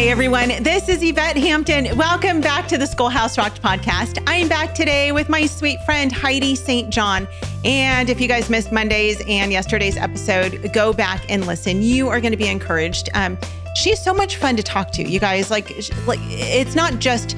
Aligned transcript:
Hey 0.00 0.08
everyone, 0.08 0.48
this 0.62 0.88
is 0.88 1.02
Yvette 1.02 1.36
Hampton. 1.36 1.94
Welcome 1.94 2.40
back 2.40 2.66
to 2.68 2.78
the 2.78 2.86
Schoolhouse 2.86 3.36
Rocked 3.36 3.60
podcast. 3.60 4.18
I'm 4.26 4.48
back 4.48 4.74
today 4.74 5.12
with 5.12 5.28
my 5.28 5.44
sweet 5.44 5.78
friend 5.84 6.10
Heidi 6.10 6.54
St. 6.54 6.88
John. 6.88 7.28
And 7.66 8.08
if 8.08 8.18
you 8.18 8.26
guys 8.26 8.48
missed 8.48 8.72
Monday's 8.72 9.22
and 9.28 9.52
yesterday's 9.52 9.98
episode, 9.98 10.72
go 10.72 10.94
back 10.94 11.30
and 11.30 11.46
listen. 11.46 11.82
You 11.82 12.08
are 12.08 12.18
going 12.18 12.30
to 12.30 12.38
be 12.38 12.48
encouraged. 12.48 13.10
Um, 13.12 13.36
she's 13.74 14.02
so 14.02 14.14
much 14.14 14.36
fun 14.36 14.56
to 14.56 14.62
talk 14.62 14.90
to. 14.92 15.06
You 15.06 15.20
guys, 15.20 15.50
like, 15.50 15.68
like 16.06 16.18
it's 16.22 16.74
not 16.74 16.98
just 16.98 17.36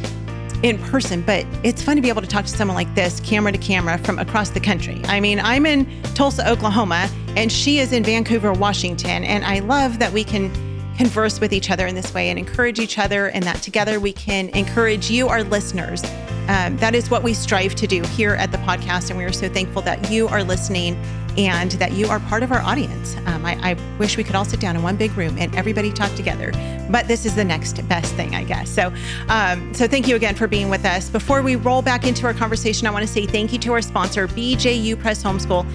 in 0.63 0.79
person, 0.79 1.23
but 1.23 1.45
it's 1.65 1.83
fun 1.83 1.97
to 1.97 2.01
be 2.01 2.11
able 2.11 2.23
to 2.23 2.29
talk 2.29 2.45
to 2.45 2.57
someone 2.57 2.77
like 2.77 2.95
this, 2.95 3.19
camera 3.19 3.51
to 3.51 3.59
camera, 3.59 3.99
from 3.99 4.21
across 4.21 4.51
the 4.51 4.61
country. 4.61 5.01
I 5.07 5.19
mean, 5.19 5.41
I'm 5.41 5.67
in 5.67 6.01
Tulsa, 6.15 6.49
Oklahoma, 6.49 7.11
and 7.37 7.51
she 7.51 7.81
is 7.81 7.93
in 7.93 8.05
Vancouver, 8.05 8.53
Washington, 8.53 9.25
and 9.25 9.45
I 9.45 9.59
love 9.59 9.99
that 9.99 10.13
we 10.13 10.23
can 10.23 10.71
converse 10.96 11.40
with 11.40 11.52
each 11.52 11.70
other 11.70 11.86
in 11.86 11.95
this 11.95 12.12
way 12.14 12.30
and 12.30 12.38
encourage 12.38 12.79
each 12.79 12.98
other, 12.98 13.29
and 13.29 13.42
that 13.45 13.62
together 13.62 14.00
we 14.00 14.12
can 14.12 14.48
encourage 14.50 15.10
you, 15.10 15.28
our 15.28 15.42
listeners. 15.42 16.02
Um, 16.48 16.77
that 16.78 16.95
is 16.95 17.09
what 17.09 17.23
we 17.23 17.34
strive 17.34 17.74
to 17.77 17.87
do 17.87 18.02
here 18.02 18.34
at 18.34 18.50
the 18.50 18.59
podcast. 18.59 19.10
And 19.10 19.19
we 19.19 19.24
are 19.24 19.33
so 19.33 19.48
thankful 19.48 19.80
that 19.83 20.10
you 20.10 20.27
are 20.28 20.42
listening 20.42 20.97
and 21.38 21.70
that 21.73 21.92
you 21.92 22.09
are 22.09 22.20
part 22.20 22.42
of 22.42 22.52
our 22.52 22.60
audience. 22.60 23.16
Um, 23.27 23.47
I, 23.47 23.55
I, 23.62 23.77
wish 23.98 24.16
we 24.16 24.24
could 24.24 24.34
all 24.34 24.45
sit 24.45 24.60
down 24.60 24.77
in 24.77 24.83
one 24.83 24.97
big 24.97 25.16
room 25.16 25.38
and 25.38 25.55
everybody 25.55 25.91
talk 25.91 26.14
together, 26.14 26.52
but 26.91 27.09
this 27.09 27.24
is 27.24 27.34
the 27.34 27.45
next 27.45 27.86
best 27.88 28.14
thing, 28.16 28.34
I 28.34 28.45
guess. 28.45 28.69
So, 28.69 28.92
um, 29.28 29.72
so 29.72 29.88
thank 29.88 30.06
you 30.06 30.16
again 30.16 30.34
for 30.34 30.47
being 30.47 30.69
with 30.69 30.84
us. 30.84 31.09
Before 31.09 31.41
we 31.41 31.56
roll 31.56 31.80
back 31.80 32.06
into 32.06 32.27
our 32.27 32.34
conversation, 32.34 32.86
I 32.86 32.91
want 32.91 33.06
to 33.06 33.12
say 33.12 33.24
thank 33.24 33.52
you 33.52 33.59
to 33.61 33.72
our 33.72 33.80
sponsor, 33.80 34.28
BJU 34.28 35.00
Press 35.00 35.22
Homeschool. 35.22 35.66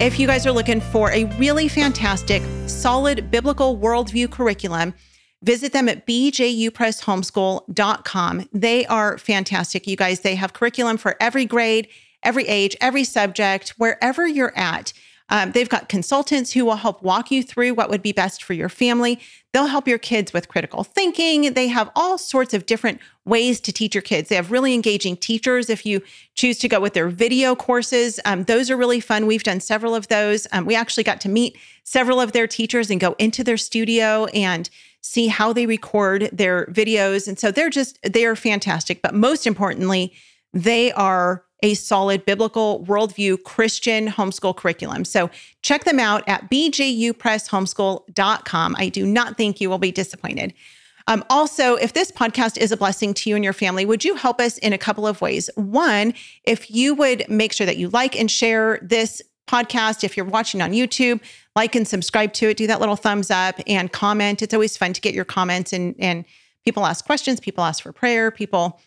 If 0.00 0.18
you 0.18 0.26
guys 0.26 0.46
are 0.46 0.52
looking 0.52 0.80
for 0.80 1.10
a 1.10 1.24
really 1.36 1.68
fantastic, 1.68 2.42
solid 2.66 3.30
biblical 3.30 3.76
worldview 3.76 4.30
curriculum, 4.30 4.94
visit 5.42 5.74
them 5.74 5.90
at 5.90 6.06
bjupresshomeschool.com. 6.06 8.48
They 8.50 8.86
are 8.86 9.18
fantastic, 9.18 9.86
you 9.86 9.96
guys. 9.96 10.20
They 10.20 10.36
have 10.36 10.54
curriculum 10.54 10.96
for 10.96 11.16
every 11.20 11.44
grade, 11.44 11.88
every 12.22 12.48
age, 12.48 12.74
every 12.80 13.04
subject, 13.04 13.74
wherever 13.76 14.26
you're 14.26 14.56
at. 14.56 14.94
Um, 15.30 15.52
they've 15.52 15.68
got 15.68 15.88
consultants 15.88 16.52
who 16.52 16.64
will 16.64 16.76
help 16.76 17.02
walk 17.02 17.30
you 17.30 17.42
through 17.42 17.74
what 17.74 17.88
would 17.88 18.02
be 18.02 18.12
best 18.12 18.42
for 18.42 18.52
your 18.52 18.68
family. 18.68 19.20
They'll 19.52 19.66
help 19.66 19.88
your 19.88 19.98
kids 19.98 20.32
with 20.32 20.48
critical 20.48 20.84
thinking. 20.84 21.54
They 21.54 21.68
have 21.68 21.90
all 21.94 22.18
sorts 22.18 22.52
of 22.52 22.66
different 22.66 23.00
ways 23.24 23.60
to 23.60 23.72
teach 23.72 23.94
your 23.94 24.02
kids. 24.02 24.28
They 24.28 24.36
have 24.36 24.50
really 24.50 24.74
engaging 24.74 25.16
teachers 25.16 25.70
if 25.70 25.86
you 25.86 26.02
choose 26.34 26.58
to 26.58 26.68
go 26.68 26.80
with 26.80 26.94
their 26.94 27.08
video 27.08 27.54
courses. 27.54 28.20
Um, 28.24 28.44
those 28.44 28.70
are 28.70 28.76
really 28.76 29.00
fun. 29.00 29.26
We've 29.26 29.42
done 29.42 29.60
several 29.60 29.94
of 29.94 30.08
those. 30.08 30.46
Um, 30.52 30.66
we 30.66 30.74
actually 30.74 31.04
got 31.04 31.20
to 31.22 31.28
meet 31.28 31.56
several 31.84 32.20
of 32.20 32.32
their 32.32 32.46
teachers 32.46 32.90
and 32.90 33.00
go 33.00 33.14
into 33.18 33.44
their 33.44 33.56
studio 33.56 34.26
and 34.26 34.68
see 35.00 35.28
how 35.28 35.52
they 35.52 35.66
record 35.66 36.28
their 36.32 36.66
videos. 36.66 37.26
And 37.26 37.38
so 37.38 37.50
they're 37.50 37.70
just, 37.70 37.98
they 38.02 38.24
are 38.26 38.36
fantastic. 38.36 39.00
But 39.00 39.14
most 39.14 39.46
importantly, 39.46 40.12
they 40.52 40.92
are 40.92 41.44
a 41.62 41.74
solid 41.74 42.24
biblical 42.24 42.82
worldview 42.86 43.42
Christian 43.42 44.08
homeschool 44.08 44.56
curriculum. 44.56 45.04
So 45.04 45.28
check 45.62 45.84
them 45.84 45.98
out 45.98 46.26
at 46.28 46.48
bjupresshomeschool.com. 46.50 48.76
I 48.78 48.88
do 48.88 49.04
not 49.06 49.36
think 49.36 49.60
you 49.60 49.68
will 49.68 49.78
be 49.78 49.92
disappointed. 49.92 50.54
Um, 51.06 51.24
also, 51.28 51.74
if 51.76 51.92
this 51.92 52.10
podcast 52.12 52.56
is 52.58 52.72
a 52.72 52.76
blessing 52.76 53.14
to 53.14 53.30
you 53.30 53.34
and 53.34 53.42
your 53.42 53.52
family, 53.52 53.84
would 53.84 54.04
you 54.04 54.14
help 54.14 54.40
us 54.40 54.58
in 54.58 54.72
a 54.72 54.78
couple 54.78 55.06
of 55.06 55.20
ways? 55.20 55.50
One, 55.56 56.14
if 56.44 56.70
you 56.70 56.94
would 56.94 57.28
make 57.28 57.52
sure 57.52 57.66
that 57.66 57.78
you 57.78 57.88
like 57.88 58.18
and 58.18 58.30
share 58.30 58.78
this 58.82 59.20
podcast, 59.48 60.04
if 60.04 60.16
you're 60.16 60.26
watching 60.26 60.62
on 60.62 60.72
YouTube, 60.72 61.20
like 61.56 61.74
and 61.74 61.88
subscribe 61.88 62.32
to 62.34 62.50
it, 62.50 62.56
do 62.56 62.68
that 62.68 62.78
little 62.78 62.96
thumbs 62.96 63.30
up 63.30 63.56
and 63.66 63.90
comment. 63.90 64.42
It's 64.42 64.54
always 64.54 64.76
fun 64.76 64.92
to 64.92 65.00
get 65.00 65.14
your 65.14 65.24
comments 65.24 65.72
and 65.72 65.96
and 65.98 66.24
people 66.64 66.86
ask 66.86 67.04
questions, 67.04 67.40
people 67.40 67.64
ask 67.64 67.82
for 67.82 67.92
prayer, 67.92 68.30
people 68.30 68.78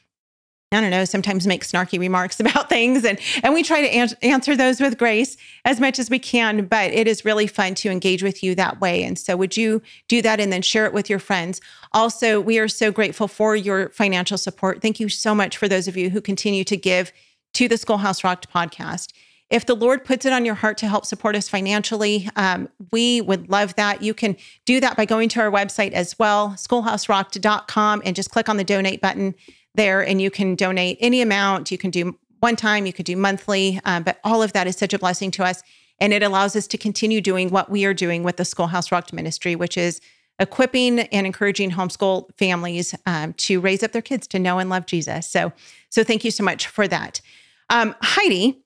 I 0.73 0.81
don't 0.81 0.89
know, 0.89 1.05
sometimes 1.05 1.47
make 1.47 1.63
snarky 1.63 1.99
remarks 1.99 2.39
about 2.39 2.69
things. 2.69 3.05
And, 3.05 3.19
and 3.43 3.53
we 3.53 3.63
try 3.63 3.81
to 3.81 3.87
an- 3.87 4.09
answer 4.21 4.55
those 4.55 4.79
with 4.79 4.97
grace 4.97 5.37
as 5.65 5.79
much 5.79 5.99
as 5.99 6.09
we 6.09 6.19
can. 6.19 6.65
But 6.65 6.91
it 6.91 7.07
is 7.07 7.25
really 7.25 7.47
fun 7.47 7.75
to 7.75 7.89
engage 7.89 8.23
with 8.23 8.43
you 8.43 8.55
that 8.55 8.81
way. 8.81 9.03
And 9.03 9.17
so, 9.17 9.35
would 9.37 9.57
you 9.57 9.81
do 10.07 10.21
that 10.21 10.39
and 10.39 10.51
then 10.51 10.61
share 10.61 10.85
it 10.85 10.93
with 10.93 11.09
your 11.09 11.19
friends? 11.19 11.61
Also, 11.91 12.39
we 12.39 12.59
are 12.59 12.67
so 12.67 12.91
grateful 12.91 13.27
for 13.27 13.55
your 13.55 13.89
financial 13.89 14.37
support. 14.37 14.81
Thank 14.81 14.99
you 14.99 15.09
so 15.09 15.35
much 15.35 15.57
for 15.57 15.67
those 15.67 15.87
of 15.87 15.97
you 15.97 16.09
who 16.09 16.21
continue 16.21 16.63
to 16.63 16.77
give 16.77 17.11
to 17.53 17.67
the 17.67 17.77
Schoolhouse 17.77 18.23
Rocked 18.23 18.51
podcast. 18.51 19.13
If 19.49 19.67
the 19.67 19.75
Lord 19.75 20.03
puts 20.03 20.25
it 20.25 20.33
on 20.33 20.45
your 20.45 20.55
heart 20.55 20.79
to 20.79 20.87
help 20.87 21.05
support 21.05 21.35
us 21.35 21.47
financially, 21.47 22.27
um, 22.35 22.69
we 22.91 23.21
would 23.21 23.49
love 23.49 23.75
that. 23.75 24.01
You 24.01 24.15
can 24.15 24.35
do 24.65 24.79
that 24.79 24.97
by 24.97 25.05
going 25.05 25.29
to 25.29 25.41
our 25.41 25.51
website 25.51 25.91
as 25.91 26.17
well, 26.17 26.55
schoolhouserocked.com, 26.57 28.01
and 28.03 28.15
just 28.15 28.31
click 28.31 28.49
on 28.49 28.57
the 28.57 28.63
donate 28.63 28.99
button 28.99 29.35
there 29.75 30.05
and 30.05 30.21
you 30.21 30.29
can 30.31 30.55
donate 30.55 30.97
any 30.99 31.21
amount. 31.21 31.71
You 31.71 31.77
can 31.77 31.91
do 31.91 32.17
one 32.39 32.55
time, 32.55 32.85
you 32.85 32.93
could 32.93 33.05
do 33.05 33.15
monthly, 33.15 33.79
um, 33.85 34.03
but 34.03 34.19
all 34.23 34.43
of 34.43 34.53
that 34.53 34.67
is 34.67 34.75
such 34.75 34.93
a 34.93 34.99
blessing 34.99 35.31
to 35.31 35.43
us. 35.43 35.63
And 35.99 36.11
it 36.11 36.21
allows 36.21 36.55
us 36.55 36.67
to 36.67 36.77
continue 36.77 37.21
doing 37.21 37.49
what 37.49 37.69
we 37.69 37.85
are 37.85 37.93
doing 37.93 38.23
with 38.23 38.37
the 38.37 38.45
Schoolhouse 38.45 38.91
Rocked 38.91 39.13
Ministry, 39.13 39.55
which 39.55 39.77
is 39.77 40.01
equipping 40.39 40.99
and 40.99 41.25
encouraging 41.25 41.71
homeschool 41.71 42.27
families 42.37 42.95
um, 43.05 43.33
to 43.33 43.61
raise 43.61 43.83
up 43.83 43.91
their 43.91 44.01
kids 44.01 44.27
to 44.27 44.39
know 44.39 44.59
and 44.59 44.69
love 44.69 44.85
Jesus. 44.85 45.29
So, 45.29 45.53
so 45.89 46.03
thank 46.03 46.25
you 46.25 46.31
so 46.31 46.43
much 46.43 46.67
for 46.67 46.87
that. 46.87 47.21
Um, 47.69 47.95
Heidi, 48.01 48.61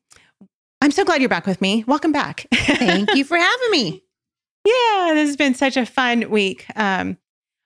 I'm 0.81 0.91
so 0.91 1.05
glad 1.05 1.21
you're 1.21 1.29
back 1.29 1.45
with 1.45 1.61
me. 1.61 1.83
Welcome 1.87 2.11
back. 2.11 2.47
thank 2.51 3.13
you 3.13 3.23
for 3.23 3.37
having 3.37 3.71
me. 3.71 4.03
Yeah, 4.65 5.13
this 5.13 5.29
has 5.29 5.37
been 5.37 5.53
such 5.53 5.77
a 5.77 5.85
fun 5.85 6.29
week. 6.29 6.65
Um, 6.75 7.17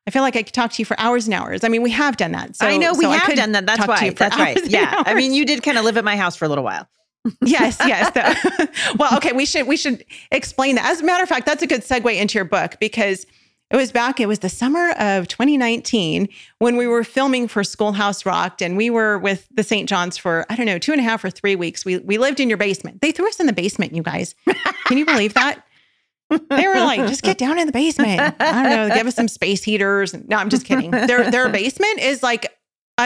I 0.07 0.11
feel 0.11 0.23
like 0.23 0.35
I 0.35 0.43
could 0.43 0.53
talk 0.53 0.71
to 0.73 0.81
you 0.81 0.85
for 0.85 0.99
hours 0.99 1.25
and 1.27 1.33
hours. 1.33 1.63
I 1.63 1.67
mean, 1.67 1.83
we 1.83 1.91
have 1.91 2.17
done 2.17 2.31
that. 2.31 2.55
So 2.55 2.65
I 2.65 2.77
know 2.77 2.93
we 2.93 3.03
so 3.03 3.11
have 3.11 3.35
done 3.35 3.51
that. 3.51 3.65
That's 3.65 3.87
why. 3.87 4.09
That's 4.09 4.37
right. 4.37 4.59
Yeah. 4.65 5.03
I 5.05 5.13
mean, 5.13 5.33
you 5.33 5.45
did 5.45 5.61
kind 5.61 5.77
of 5.77 5.85
live 5.85 5.97
at 5.97 6.03
my 6.03 6.15
house 6.15 6.35
for 6.35 6.45
a 6.45 6.49
little 6.49 6.63
while. 6.63 6.87
yes, 7.45 7.77
yes. 7.85 8.11
well, 8.97 9.15
okay, 9.17 9.31
we 9.31 9.45
should 9.45 9.67
we 9.67 9.77
should 9.77 10.03
explain 10.31 10.75
that. 10.75 10.85
As 10.85 11.01
a 11.01 11.05
matter 11.05 11.21
of 11.21 11.29
fact, 11.29 11.45
that's 11.45 11.61
a 11.61 11.67
good 11.67 11.81
segue 11.81 12.19
into 12.19 12.35
your 12.35 12.45
book 12.45 12.77
because 12.79 13.27
it 13.69 13.77
was 13.77 13.91
back, 13.91 14.19
it 14.19 14.27
was 14.27 14.39
the 14.39 14.49
summer 14.49 14.91
of 14.99 15.27
2019 15.29 16.27
when 16.59 16.75
we 16.75 16.87
were 16.87 17.05
filming 17.05 17.47
for 17.47 17.63
Schoolhouse 17.63 18.25
Rocked, 18.25 18.61
and 18.61 18.75
we 18.75 18.89
were 18.89 19.17
with 19.17 19.47
the 19.53 19.63
St. 19.63 19.87
John's 19.87 20.17
for, 20.17 20.45
I 20.49 20.57
don't 20.57 20.65
know, 20.65 20.77
two 20.77 20.91
and 20.91 20.99
a 20.99 21.03
half 21.03 21.23
or 21.23 21.29
three 21.29 21.55
weeks. 21.55 21.85
We 21.85 21.99
we 21.99 22.17
lived 22.17 22.39
in 22.39 22.49
your 22.49 22.57
basement. 22.57 23.01
They 23.01 23.11
threw 23.11 23.27
us 23.27 23.39
in 23.39 23.45
the 23.45 23.53
basement, 23.53 23.95
you 23.95 24.03
guys. 24.03 24.33
Can 24.85 24.97
you 24.97 25.05
believe 25.05 25.35
that? 25.35 25.63
They 26.49 26.67
were 26.67 26.75
like, 26.75 27.01
just 27.07 27.23
get 27.23 27.37
down 27.37 27.59
in 27.59 27.67
the 27.67 27.73
basement. 27.73 28.35
I 28.39 28.63
don't 28.63 28.89
know, 28.89 28.95
give 28.95 29.07
us 29.07 29.15
some 29.15 29.27
space 29.27 29.63
heaters. 29.63 30.13
No, 30.13 30.37
I'm 30.37 30.49
just 30.49 30.65
kidding. 30.65 30.91
Their 30.91 31.29
their 31.29 31.49
basement 31.49 31.99
is 31.99 32.23
like 32.23 32.51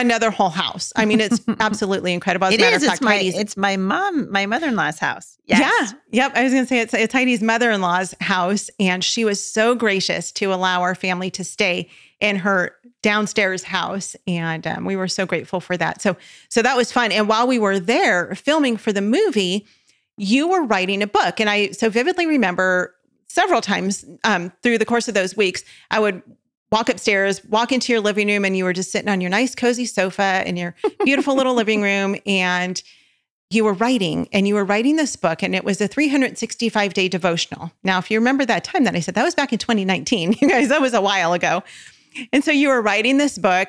another 0.00 0.30
whole 0.30 0.50
house. 0.50 0.92
I 0.96 1.04
mean, 1.04 1.20
it's 1.20 1.40
absolutely 1.60 2.12
incredible. 2.12 2.48
As 2.48 2.54
it 2.54 2.60
is. 2.60 2.84
Fact, 2.84 2.94
it's 2.94 3.00
my 3.00 3.16
Heidi's, 3.16 3.38
it's 3.38 3.56
my 3.56 3.76
mom, 3.76 4.30
my 4.30 4.46
mother 4.46 4.68
in 4.68 4.76
law's 4.76 4.98
house. 4.98 5.38
Yes. 5.44 5.92
Yeah. 6.10 6.24
Yep. 6.24 6.36
I 6.36 6.44
was 6.44 6.52
gonna 6.52 6.66
say 6.66 6.80
it's 6.80 6.94
it's 6.94 7.12
Heidi's 7.12 7.42
mother 7.42 7.70
in 7.70 7.80
law's 7.80 8.14
house, 8.20 8.70
and 8.78 9.02
she 9.02 9.24
was 9.24 9.44
so 9.44 9.74
gracious 9.74 10.32
to 10.32 10.52
allow 10.52 10.82
our 10.82 10.94
family 10.94 11.30
to 11.32 11.44
stay 11.44 11.88
in 12.20 12.36
her 12.36 12.74
downstairs 13.02 13.62
house, 13.62 14.16
and 14.26 14.66
um, 14.66 14.84
we 14.84 14.96
were 14.96 15.08
so 15.08 15.26
grateful 15.26 15.60
for 15.60 15.76
that. 15.76 16.00
So 16.02 16.16
so 16.48 16.62
that 16.62 16.76
was 16.76 16.92
fun. 16.92 17.12
And 17.12 17.28
while 17.28 17.46
we 17.46 17.58
were 17.58 17.78
there 17.78 18.34
filming 18.34 18.76
for 18.76 18.92
the 18.92 19.02
movie. 19.02 19.66
You 20.18 20.48
were 20.48 20.64
writing 20.64 21.02
a 21.02 21.06
book. 21.06 21.40
And 21.40 21.50
I 21.50 21.72
so 21.72 21.90
vividly 21.90 22.24
remember 22.24 22.95
several 23.36 23.60
times 23.60 24.02
um, 24.24 24.50
through 24.62 24.78
the 24.78 24.86
course 24.86 25.08
of 25.08 25.14
those 25.14 25.36
weeks, 25.36 25.62
I 25.90 26.00
would 26.00 26.22
walk 26.72 26.88
upstairs, 26.88 27.44
walk 27.44 27.70
into 27.70 27.92
your 27.92 28.00
living 28.00 28.28
room, 28.28 28.46
and 28.46 28.56
you 28.56 28.64
were 28.64 28.72
just 28.72 28.90
sitting 28.90 29.10
on 29.10 29.20
your 29.20 29.28
nice, 29.28 29.54
cozy 29.54 29.84
sofa 29.84 30.42
in 30.46 30.56
your 30.56 30.74
beautiful 31.04 31.36
little 31.36 31.54
living 31.62 31.82
room. 31.82 32.16
And 32.24 32.82
you 33.50 33.62
were 33.62 33.74
writing 33.74 34.26
and 34.32 34.48
you 34.48 34.54
were 34.54 34.64
writing 34.64 34.96
this 34.96 35.16
book, 35.16 35.42
and 35.42 35.54
it 35.54 35.64
was 35.64 35.82
a 35.82 35.86
365 35.86 36.94
day 36.94 37.08
devotional. 37.08 37.70
Now, 37.84 37.98
if 37.98 38.10
you 38.10 38.18
remember 38.18 38.46
that 38.46 38.64
time 38.64 38.84
that 38.84 38.96
I 38.96 39.00
said 39.00 39.14
that 39.14 39.22
was 39.22 39.34
back 39.34 39.52
in 39.52 39.58
2019, 39.58 40.36
you 40.40 40.48
guys, 40.48 40.70
that 40.70 40.80
was 40.80 40.94
a 40.94 41.02
while 41.02 41.34
ago. 41.34 41.62
And 42.32 42.42
so 42.42 42.50
you 42.50 42.68
were 42.68 42.80
writing 42.80 43.18
this 43.18 43.36
book, 43.36 43.68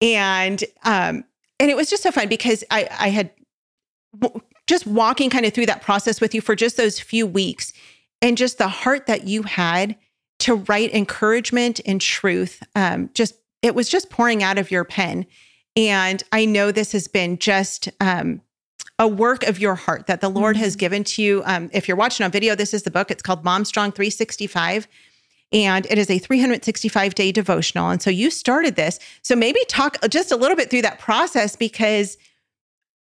and 0.00 0.62
um, 0.84 1.24
and 1.58 1.70
it 1.72 1.76
was 1.76 1.90
just 1.90 2.04
so 2.04 2.12
fun 2.12 2.28
because 2.28 2.62
I 2.70 2.88
I 3.00 3.08
had 3.08 3.32
just 4.68 4.86
walking 4.86 5.28
kind 5.28 5.44
of 5.44 5.52
through 5.52 5.66
that 5.66 5.82
process 5.82 6.20
with 6.20 6.36
you 6.36 6.40
for 6.40 6.54
just 6.54 6.76
those 6.76 7.00
few 7.00 7.26
weeks 7.26 7.72
and 8.20 8.36
just 8.36 8.58
the 8.58 8.68
heart 8.68 9.06
that 9.06 9.26
you 9.26 9.42
had 9.42 9.96
to 10.40 10.54
write 10.54 10.94
encouragement 10.94 11.80
and 11.84 12.00
truth 12.00 12.62
um, 12.74 13.10
just 13.14 13.34
it 13.60 13.74
was 13.74 13.88
just 13.88 14.08
pouring 14.08 14.42
out 14.42 14.56
of 14.56 14.70
your 14.70 14.84
pen. 14.84 15.26
And 15.76 16.22
i 16.32 16.44
know 16.44 16.72
this 16.72 16.92
has 16.92 17.08
been 17.08 17.38
just 17.38 17.88
um, 18.00 18.40
a 18.98 19.06
work 19.06 19.44
of 19.44 19.58
your 19.58 19.74
heart 19.74 20.06
that 20.06 20.20
the 20.20 20.28
lord 20.28 20.56
has 20.56 20.72
mm-hmm. 20.72 20.80
given 20.80 21.04
to 21.04 21.22
you. 21.22 21.42
Um, 21.44 21.70
if 21.72 21.88
you're 21.88 21.96
watching 21.96 22.24
on 22.24 22.30
video 22.30 22.54
this 22.54 22.74
is 22.74 22.82
the 22.82 22.90
book. 22.90 23.10
It's 23.10 23.22
called 23.22 23.44
mom 23.44 23.64
strong 23.64 23.92
365 23.92 24.88
and 25.52 25.86
it 25.90 25.98
is 25.98 26.10
a 26.10 26.18
365 26.18 27.14
day 27.14 27.32
devotional. 27.32 27.90
And 27.90 28.02
so 28.02 28.10
you 28.10 28.30
started 28.30 28.76
this. 28.76 28.98
So 29.22 29.34
maybe 29.34 29.60
talk 29.68 29.96
just 30.10 30.30
a 30.30 30.36
little 30.36 30.56
bit 30.56 30.70
through 30.70 30.82
that 30.82 30.98
process 30.98 31.56
because 31.56 32.18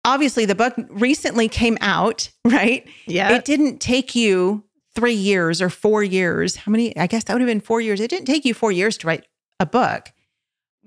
obviously 0.04 0.44
the 0.44 0.54
book 0.54 0.74
recently 0.88 1.48
came 1.48 1.76
out 1.80 2.30
right? 2.44 2.86
Yeah. 3.06 3.32
It 3.32 3.44
didn't 3.44 3.78
take 3.78 4.14
you 4.14 4.64
three 4.98 5.14
years 5.14 5.62
or 5.62 5.70
four 5.70 6.02
years. 6.02 6.56
How 6.56 6.70
many? 6.70 6.96
I 6.96 7.06
guess 7.06 7.24
that 7.24 7.34
would 7.34 7.40
have 7.40 7.48
been 7.48 7.60
four 7.60 7.80
years. 7.80 8.00
It 8.00 8.10
didn't 8.10 8.26
take 8.26 8.44
you 8.44 8.54
four 8.54 8.72
years 8.72 8.98
to 8.98 9.06
write 9.06 9.26
a 9.60 9.66
book. 9.66 10.10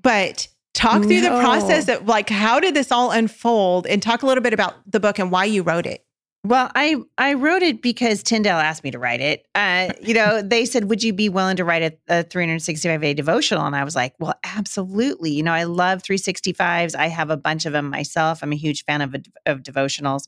but 0.02 0.48
talk 0.74 1.02
through 1.04 1.22
no. 1.22 1.36
the 1.36 1.42
process 1.42 1.88
of 1.90 2.08
like 2.08 2.30
how 2.30 2.60
did 2.60 2.74
this 2.74 2.92
all 2.92 3.12
unfold 3.12 3.86
and 3.86 4.02
talk 4.02 4.24
a 4.24 4.26
little 4.26 4.42
bit 4.42 4.54
about 4.54 4.76
the 4.90 5.00
book 5.00 5.20
and 5.20 5.32
why 5.32 5.46
you 5.46 5.64
wrote 5.64 5.86
it. 5.86 6.06
Well, 6.44 6.72
I 6.74 6.96
I 7.20 7.36
wrote 7.36 7.62
it 7.62 7.84
because 7.84 8.24
Tyndale 8.24 8.58
asked 8.58 8.84
me 8.84 8.90
to 8.92 9.00
write 9.00 9.22
it. 9.22 9.46
Uh, 9.54 9.94
you 10.02 10.16
know, 10.16 10.42
they 10.44 10.66
said, 10.66 10.86
"Would 10.90 11.04
you 11.04 11.14
be 11.14 11.30
willing 11.30 11.58
to 11.58 11.64
write 11.64 11.84
a, 12.10 12.20
a 12.20 12.24
365 12.24 13.02
day 13.02 13.14
devotional?" 13.14 13.66
And 13.66 13.76
I 13.76 13.84
was 13.84 13.96
like, 13.96 14.16
"Well, 14.20 14.34
absolutely." 14.44 15.32
You 15.32 15.44
know, 15.44 15.54
I 15.54 15.64
love 15.64 16.02
365s. 16.02 16.96
I 16.96 17.08
have 17.08 17.30
a 17.30 17.38
bunch 17.38 17.66
of 17.66 17.74
them 17.74 17.90
myself. 17.90 18.42
I'm 18.42 18.52
a 18.52 18.58
huge 18.58 18.86
fan 18.86 19.02
of 19.02 19.16
of 19.46 19.62
devotionals, 19.62 20.28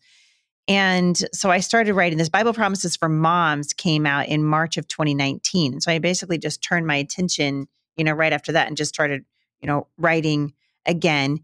and 0.67 1.17
so 1.33 1.51
I 1.51 1.59
started 1.59 1.93
writing 1.93 2.17
this. 2.17 2.29
Bible 2.29 2.53
Promises 2.53 2.95
for 2.95 3.09
Moms 3.09 3.73
came 3.73 4.05
out 4.05 4.27
in 4.27 4.43
March 4.43 4.77
of 4.77 4.87
2019. 4.87 5.81
So 5.81 5.91
I 5.91 5.99
basically 5.99 6.37
just 6.37 6.63
turned 6.63 6.87
my 6.87 6.95
attention, 6.95 7.67
you 7.97 8.03
know, 8.03 8.13
right 8.13 8.33
after 8.33 8.51
that, 8.53 8.67
and 8.67 8.77
just 8.77 8.93
started, 8.93 9.25
you 9.61 9.67
know, 9.67 9.87
writing 9.97 10.53
again 10.85 11.39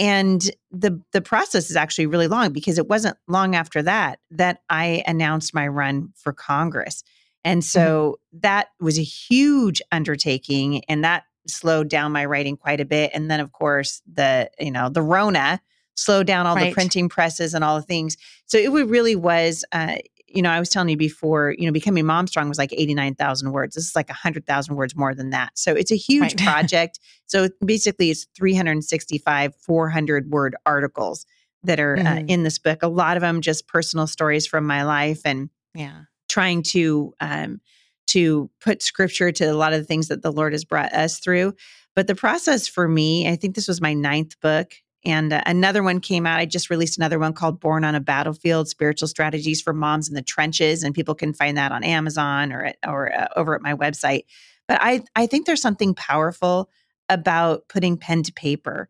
and 0.00 0.50
the 0.70 1.00
the 1.12 1.20
process 1.20 1.70
is 1.70 1.76
actually 1.76 2.06
really 2.06 2.26
long 2.26 2.52
because 2.52 2.78
it 2.78 2.88
wasn't 2.88 3.16
long 3.28 3.54
after 3.54 3.82
that 3.82 4.18
that 4.30 4.62
I 4.70 5.02
announced 5.06 5.54
my 5.54 5.68
run 5.68 6.12
for 6.16 6.32
Congress. 6.32 7.04
And 7.44 7.64
so 7.64 8.18
mm-hmm. 8.32 8.38
that 8.42 8.68
was 8.80 8.98
a 8.98 9.02
huge 9.02 9.82
undertaking 9.92 10.84
and 10.86 11.04
that 11.04 11.24
slowed 11.46 11.88
down 11.88 12.12
my 12.12 12.24
writing 12.24 12.56
quite 12.56 12.80
a 12.80 12.84
bit 12.84 13.10
and 13.14 13.30
then 13.30 13.40
of 13.40 13.50
course 13.52 14.02
the 14.10 14.50
you 14.60 14.70
know 14.70 14.88
the 14.88 15.02
rona 15.02 15.60
slowed 15.96 16.26
down 16.26 16.46
all 16.46 16.54
right. 16.54 16.70
the 16.70 16.74
printing 16.74 17.08
presses 17.08 17.54
and 17.54 17.64
all 17.64 17.76
the 17.76 17.82
things 17.82 18.16
so 18.46 18.58
it 18.58 18.70
really 18.70 19.16
was 19.16 19.64
uh, 19.72 19.96
you 20.32 20.42
know, 20.42 20.50
I 20.50 20.60
was 20.60 20.68
telling 20.68 20.88
you 20.88 20.96
before, 20.96 21.54
you 21.58 21.66
know, 21.66 21.72
becoming 21.72 22.06
mom 22.06 22.26
strong 22.26 22.48
was 22.48 22.58
like 22.58 22.72
89,000 22.72 23.52
words. 23.52 23.74
This 23.74 23.86
is 23.86 23.96
like 23.96 24.08
a 24.08 24.12
100,000 24.12 24.76
words 24.76 24.96
more 24.96 25.14
than 25.14 25.30
that. 25.30 25.58
So 25.58 25.74
it's 25.74 25.90
a 25.90 25.96
huge 25.96 26.22
right. 26.22 26.38
project. 26.44 27.00
So 27.26 27.48
basically, 27.64 28.10
it's 28.10 28.26
365 28.36 29.54
400 29.56 30.30
word 30.30 30.56
articles 30.64 31.26
that 31.64 31.80
are 31.80 31.96
uh, 31.96 32.00
mm-hmm. 32.00 32.18
uh, 32.18 32.22
in 32.28 32.42
this 32.44 32.58
book. 32.58 32.82
A 32.82 32.88
lot 32.88 33.16
of 33.16 33.20
them 33.22 33.40
just 33.40 33.66
personal 33.66 34.06
stories 34.06 34.46
from 34.46 34.66
my 34.66 34.84
life 34.84 35.20
and 35.24 35.50
yeah, 35.74 36.02
trying 36.28 36.62
to 36.62 37.12
um, 37.20 37.60
to 38.08 38.50
put 38.60 38.82
scripture 38.82 39.30
to 39.32 39.44
a 39.44 39.54
lot 39.54 39.72
of 39.72 39.80
the 39.80 39.84
things 39.84 40.08
that 40.08 40.22
the 40.22 40.32
Lord 40.32 40.52
has 40.52 40.64
brought 40.64 40.92
us 40.92 41.18
through. 41.18 41.54
But 41.94 42.06
the 42.06 42.14
process 42.14 42.68
for 42.68 42.88
me, 42.88 43.28
I 43.28 43.36
think 43.36 43.54
this 43.54 43.68
was 43.68 43.80
my 43.80 43.94
ninth 43.94 44.40
book. 44.40 44.74
And 45.04 45.32
uh, 45.32 45.42
another 45.46 45.82
one 45.82 46.00
came 46.00 46.26
out. 46.26 46.40
I 46.40 46.46
just 46.46 46.70
released 46.70 46.98
another 46.98 47.18
one 47.18 47.32
called 47.32 47.60
Born 47.60 47.84
on 47.84 47.94
a 47.94 48.00
Battlefield 48.00 48.68
Spiritual 48.68 49.08
Strategies 49.08 49.62
for 49.62 49.72
Moms 49.72 50.08
in 50.08 50.14
the 50.14 50.22
Trenches. 50.22 50.82
And 50.82 50.94
people 50.94 51.14
can 51.14 51.32
find 51.32 51.56
that 51.56 51.72
on 51.72 51.84
Amazon 51.84 52.52
or, 52.52 52.66
at, 52.66 52.76
or 52.86 53.14
uh, 53.14 53.28
over 53.36 53.54
at 53.54 53.62
my 53.62 53.74
website. 53.74 54.24
But 54.68 54.78
I, 54.80 55.02
I 55.16 55.26
think 55.26 55.46
there's 55.46 55.62
something 55.62 55.94
powerful 55.94 56.68
about 57.08 57.68
putting 57.68 57.96
pen 57.96 58.22
to 58.24 58.32
paper 58.32 58.88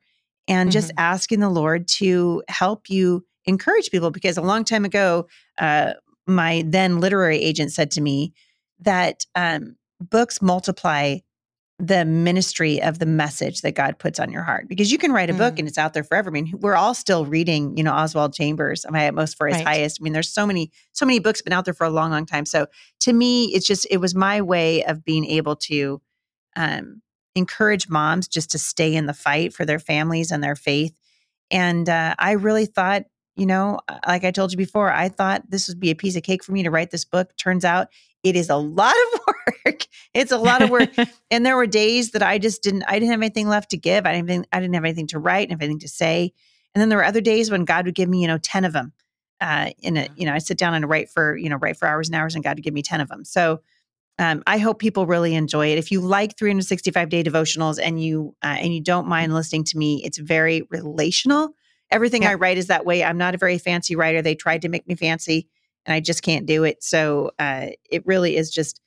and 0.48 0.68
mm-hmm. 0.68 0.72
just 0.72 0.92
asking 0.98 1.40
the 1.40 1.48
Lord 1.48 1.86
to 1.88 2.42
help 2.48 2.90
you 2.90 3.24
encourage 3.44 3.90
people. 3.90 4.10
Because 4.10 4.36
a 4.36 4.42
long 4.42 4.64
time 4.64 4.84
ago, 4.84 5.28
uh, 5.58 5.94
my 6.26 6.64
then 6.66 7.00
literary 7.00 7.38
agent 7.38 7.72
said 7.72 7.92
to 7.92 8.00
me 8.00 8.34
that 8.80 9.24
um, 9.34 9.76
books 10.00 10.42
multiply 10.42 11.18
the 11.80 12.04
ministry 12.04 12.82
of 12.82 12.98
the 12.98 13.06
message 13.06 13.62
that 13.62 13.74
God 13.74 13.98
puts 13.98 14.20
on 14.20 14.30
your 14.30 14.42
heart 14.42 14.68
because 14.68 14.92
you 14.92 14.98
can 14.98 15.12
write 15.12 15.30
a 15.30 15.32
mm. 15.32 15.38
book 15.38 15.58
and 15.58 15.66
it's 15.66 15.78
out 15.78 15.94
there 15.94 16.04
forever. 16.04 16.28
I 16.28 16.32
mean, 16.32 16.52
we're 16.60 16.76
all 16.76 16.94
still 16.94 17.24
reading, 17.24 17.76
you 17.76 17.82
know, 17.82 17.92
Oswald 17.92 18.34
Chambers, 18.34 18.84
my 18.90 19.08
utmost 19.08 19.36
for 19.38 19.46
his 19.46 19.56
right. 19.56 19.66
highest. 19.66 19.98
I 20.00 20.04
mean, 20.04 20.12
there's 20.12 20.32
so 20.32 20.46
many, 20.46 20.70
so 20.92 21.06
many 21.06 21.18
books 21.18 21.40
been 21.40 21.54
out 21.54 21.64
there 21.64 21.74
for 21.74 21.86
a 21.86 21.90
long, 21.90 22.10
long 22.10 22.26
time. 22.26 22.44
So 22.44 22.66
to 23.00 23.12
me, 23.12 23.46
it's 23.46 23.66
just, 23.66 23.86
it 23.90 23.96
was 23.96 24.14
my 24.14 24.42
way 24.42 24.84
of 24.84 25.04
being 25.04 25.24
able 25.24 25.56
to 25.56 26.02
um, 26.54 27.00
encourage 27.34 27.88
moms 27.88 28.28
just 28.28 28.50
to 28.50 28.58
stay 28.58 28.94
in 28.94 29.06
the 29.06 29.14
fight 29.14 29.54
for 29.54 29.64
their 29.64 29.78
families 29.78 30.30
and 30.30 30.44
their 30.44 30.56
faith. 30.56 30.94
And 31.50 31.88
uh, 31.88 32.14
I 32.18 32.32
really 32.32 32.66
thought, 32.66 33.04
you 33.40 33.46
know, 33.46 33.78
like 34.06 34.22
I 34.24 34.32
told 34.32 34.52
you 34.52 34.58
before, 34.58 34.92
I 34.92 35.08
thought 35.08 35.48
this 35.48 35.66
would 35.66 35.80
be 35.80 35.90
a 35.90 35.94
piece 35.94 36.14
of 36.14 36.22
cake 36.22 36.44
for 36.44 36.52
me 36.52 36.62
to 36.62 36.70
write 36.70 36.90
this 36.90 37.06
book. 37.06 37.34
Turns 37.38 37.64
out 37.64 37.88
it 38.22 38.36
is 38.36 38.50
a 38.50 38.56
lot 38.56 38.94
of 38.94 39.20
work. 39.64 39.86
It's 40.12 40.30
a 40.30 40.36
lot 40.36 40.60
of 40.60 40.68
work. 40.68 40.90
and 41.30 41.46
there 41.46 41.56
were 41.56 41.66
days 41.66 42.10
that 42.10 42.22
I 42.22 42.36
just 42.36 42.62
didn't, 42.62 42.82
I 42.86 42.98
didn't 42.98 43.12
have 43.12 43.22
anything 43.22 43.48
left 43.48 43.70
to 43.70 43.78
give. 43.78 44.04
I 44.04 44.20
didn't, 44.20 44.46
I 44.52 44.60
didn't 44.60 44.74
have 44.74 44.84
anything 44.84 45.06
to 45.06 45.18
write, 45.18 45.48
and 45.48 45.58
anything 45.58 45.78
to 45.78 45.88
say. 45.88 46.34
And 46.74 46.82
then 46.82 46.90
there 46.90 46.98
were 46.98 47.04
other 47.04 47.22
days 47.22 47.50
when 47.50 47.64
God 47.64 47.86
would 47.86 47.94
give 47.94 48.10
me, 48.10 48.20
you 48.20 48.26
know, 48.26 48.36
10 48.36 48.66
of 48.66 48.74
them. 48.74 48.92
Uh, 49.40 49.70
in 49.78 49.96
a, 49.96 50.06
you 50.16 50.26
know, 50.26 50.34
I 50.34 50.38
sit 50.38 50.58
down 50.58 50.74
and 50.74 50.86
write 50.86 51.08
for, 51.08 51.34
you 51.34 51.48
know, 51.48 51.56
write 51.56 51.78
for 51.78 51.88
hours 51.88 52.10
and 52.10 52.16
hours 52.16 52.34
and 52.34 52.44
God 52.44 52.58
would 52.58 52.62
give 52.62 52.74
me 52.74 52.82
10 52.82 53.00
of 53.00 53.08
them. 53.08 53.24
So 53.24 53.62
um, 54.18 54.42
I 54.46 54.58
hope 54.58 54.78
people 54.78 55.06
really 55.06 55.34
enjoy 55.34 55.68
it. 55.68 55.78
If 55.78 55.90
you 55.90 56.02
like 56.02 56.36
365 56.36 57.08
day 57.08 57.24
devotionals 57.24 57.78
and 57.82 58.04
you, 58.04 58.36
uh, 58.42 58.58
and 58.60 58.74
you 58.74 58.82
don't 58.82 59.08
mind 59.08 59.32
listening 59.32 59.64
to 59.64 59.78
me, 59.78 60.02
it's 60.04 60.18
very 60.18 60.68
relational. 60.68 61.54
Everything 61.90 62.24
I 62.24 62.34
write 62.34 62.58
is 62.58 62.68
that 62.68 62.86
way. 62.86 63.02
I'm 63.02 63.18
not 63.18 63.34
a 63.34 63.38
very 63.38 63.58
fancy 63.58 63.96
writer. 63.96 64.22
They 64.22 64.34
tried 64.34 64.62
to 64.62 64.68
make 64.68 64.86
me 64.86 64.94
fancy 64.94 65.48
and 65.86 65.94
I 65.94 66.00
just 66.00 66.22
can't 66.22 66.46
do 66.46 66.64
it. 66.64 66.82
So 66.82 67.32
uh, 67.38 67.68
it 67.90 68.06
really 68.06 68.36
is 68.36 68.50
just 68.50 68.80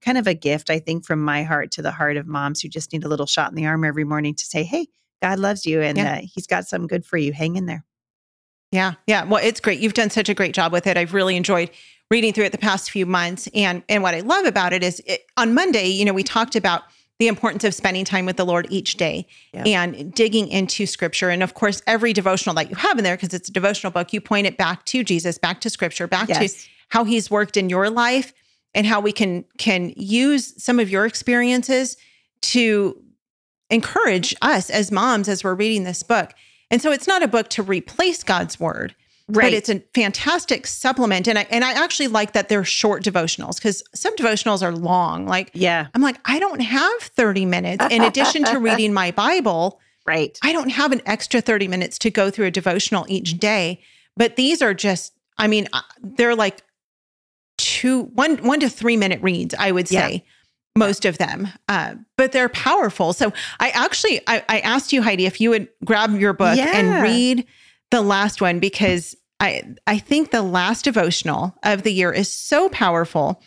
kind 0.00 0.16
of 0.16 0.26
a 0.26 0.34
gift, 0.34 0.70
I 0.70 0.78
think, 0.78 1.04
from 1.04 1.22
my 1.22 1.42
heart 1.42 1.72
to 1.72 1.82
the 1.82 1.90
heart 1.90 2.16
of 2.16 2.26
moms 2.26 2.60
who 2.60 2.68
just 2.68 2.92
need 2.92 3.04
a 3.04 3.08
little 3.08 3.26
shot 3.26 3.50
in 3.50 3.56
the 3.56 3.66
arm 3.66 3.84
every 3.84 4.04
morning 4.04 4.34
to 4.34 4.44
say, 4.44 4.62
hey, 4.62 4.86
God 5.20 5.38
loves 5.38 5.66
you 5.66 5.82
and 5.82 5.98
yeah. 5.98 6.14
uh, 6.14 6.20
he's 6.22 6.46
got 6.46 6.66
something 6.66 6.86
good 6.86 7.04
for 7.04 7.16
you. 7.16 7.32
Hang 7.32 7.56
in 7.56 7.66
there. 7.66 7.84
Yeah. 8.70 8.94
Yeah. 9.06 9.24
Well, 9.24 9.42
it's 9.42 9.60
great. 9.60 9.80
You've 9.80 9.94
done 9.94 10.10
such 10.10 10.28
a 10.28 10.34
great 10.34 10.54
job 10.54 10.72
with 10.72 10.86
it. 10.86 10.96
I've 10.96 11.14
really 11.14 11.36
enjoyed 11.36 11.70
reading 12.10 12.32
through 12.32 12.44
it 12.44 12.52
the 12.52 12.58
past 12.58 12.90
few 12.90 13.06
months. 13.06 13.48
And 13.54 13.82
and 13.88 14.02
what 14.02 14.14
I 14.14 14.20
love 14.20 14.44
about 14.44 14.72
it 14.72 14.82
is 14.82 15.02
it, 15.06 15.22
on 15.36 15.54
Monday, 15.54 15.88
you 15.88 16.04
know, 16.04 16.12
we 16.12 16.22
talked 16.22 16.54
about 16.54 16.82
the 17.18 17.28
importance 17.28 17.64
of 17.64 17.74
spending 17.74 18.04
time 18.04 18.26
with 18.26 18.36
the 18.36 18.46
Lord 18.46 18.66
each 18.70 18.96
day 18.96 19.26
yeah. 19.52 19.64
and 19.66 20.12
digging 20.14 20.48
into 20.48 20.86
scripture. 20.86 21.30
And 21.30 21.42
of 21.42 21.54
course, 21.54 21.82
every 21.86 22.12
devotional 22.12 22.54
that 22.54 22.70
you 22.70 22.76
have 22.76 22.96
in 22.96 23.04
there, 23.04 23.16
because 23.16 23.34
it's 23.34 23.48
a 23.48 23.52
devotional 23.52 23.90
book, 23.90 24.12
you 24.12 24.20
point 24.20 24.46
it 24.46 24.56
back 24.56 24.84
to 24.86 25.02
Jesus, 25.02 25.36
back 25.36 25.60
to 25.62 25.70
scripture, 25.70 26.06
back 26.06 26.28
yes. 26.28 26.62
to 26.62 26.68
how 26.90 27.04
he's 27.04 27.30
worked 27.30 27.56
in 27.56 27.68
your 27.68 27.90
life 27.90 28.32
and 28.74 28.86
how 28.86 29.00
we 29.00 29.12
can 29.12 29.44
can 29.58 29.92
use 29.96 30.62
some 30.62 30.78
of 30.78 30.90
your 30.90 31.06
experiences 31.06 31.96
to 32.40 33.02
encourage 33.70 34.34
us 34.40 34.70
as 34.70 34.92
moms 34.92 35.28
as 35.28 35.42
we're 35.42 35.54
reading 35.54 35.84
this 35.84 36.02
book. 36.02 36.32
And 36.70 36.80
so 36.80 36.92
it's 36.92 37.06
not 37.06 37.22
a 37.22 37.28
book 37.28 37.48
to 37.50 37.62
replace 37.62 38.22
God's 38.22 38.60
word. 38.60 38.94
Right. 39.30 39.44
But 39.44 39.52
it's 39.52 39.68
a 39.68 39.80
fantastic 39.94 40.66
supplement. 40.66 41.28
And 41.28 41.38
I 41.38 41.46
and 41.50 41.62
I 41.62 41.72
actually 41.72 42.08
like 42.08 42.32
that 42.32 42.48
they're 42.48 42.64
short 42.64 43.02
devotionals 43.04 43.56
because 43.56 43.82
some 43.94 44.16
devotionals 44.16 44.62
are 44.62 44.72
long. 44.72 45.26
Like, 45.26 45.50
yeah. 45.52 45.88
I'm 45.94 46.00
like, 46.00 46.16
I 46.24 46.38
don't 46.38 46.60
have 46.60 47.00
30 47.00 47.44
minutes 47.44 47.84
in 47.90 48.02
addition 48.02 48.44
to 48.44 48.58
reading 48.58 48.94
my 48.94 49.10
Bible. 49.10 49.80
Right. 50.06 50.38
I 50.42 50.52
don't 50.52 50.70
have 50.70 50.92
an 50.92 51.02
extra 51.04 51.42
30 51.42 51.68
minutes 51.68 51.98
to 51.98 52.10
go 52.10 52.30
through 52.30 52.46
a 52.46 52.50
devotional 52.50 53.04
each 53.08 53.38
day. 53.38 53.82
But 54.16 54.36
these 54.36 54.62
are 54.62 54.72
just, 54.72 55.12
I 55.36 55.46
mean, 55.46 55.68
uh, 55.74 55.82
they're 56.00 56.34
like 56.34 56.62
two, 57.58 58.04
one, 58.14 58.38
one 58.38 58.60
to 58.60 58.70
three 58.70 58.96
minute 58.96 59.20
reads, 59.20 59.54
I 59.58 59.72
would 59.72 59.88
say. 59.88 60.12
Yeah 60.12 60.20
most 60.76 61.04
of 61.04 61.18
them, 61.18 61.48
uh, 61.68 61.94
but 62.16 62.30
they're 62.30 62.48
powerful. 62.48 63.12
So 63.12 63.32
I 63.58 63.70
actually 63.70 64.20
I, 64.28 64.44
I, 64.48 64.60
asked 64.60 64.92
you, 64.92 65.02
Heidi, 65.02 65.26
if 65.26 65.40
you 65.40 65.50
would 65.50 65.68
grab 65.84 66.14
your 66.18 66.32
book 66.32 66.56
yeah. 66.56 66.76
and 66.76 67.02
read 67.02 67.44
the 67.90 68.00
last 68.00 68.40
one 68.40 68.60
because 68.60 69.16
I 69.40 69.62
I 69.86 69.98
think 69.98 70.30
the 70.30 70.42
last 70.42 70.84
devotional 70.84 71.54
of 71.62 71.82
the 71.82 71.92
year 71.92 72.12
is 72.12 72.30
so 72.30 72.68
powerful. 72.68 73.42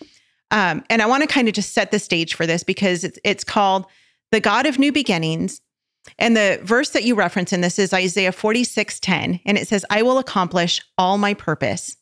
Um, 0.51 0.83
and 0.89 1.01
I 1.01 1.05
want 1.05 1.23
to 1.23 1.27
kind 1.27 1.47
of 1.47 1.53
just 1.53 1.73
set 1.73 1.91
the 1.91 1.99
stage 1.99 2.33
for 2.33 2.45
this 2.45 2.63
because 2.63 3.03
it's 3.03 3.19
it's 3.23 3.43
called 3.43 3.85
The 4.31 4.39
God 4.39 4.65
of 4.65 4.79
New 4.79 4.91
Beginnings. 4.91 5.61
And 6.17 6.35
the 6.35 6.59
verse 6.63 6.89
that 6.91 7.03
you 7.03 7.15
reference 7.15 7.53
in 7.53 7.61
this 7.61 7.77
is 7.77 7.93
Isaiah 7.93 8.31
46 8.31 8.99
10. 8.99 9.39
And 9.45 9.57
it 9.57 9.67
says, 9.67 9.85
I 9.89 10.01
will 10.01 10.17
accomplish 10.17 10.81
all 10.97 11.17
my 11.17 11.33
purpose. 11.33 11.95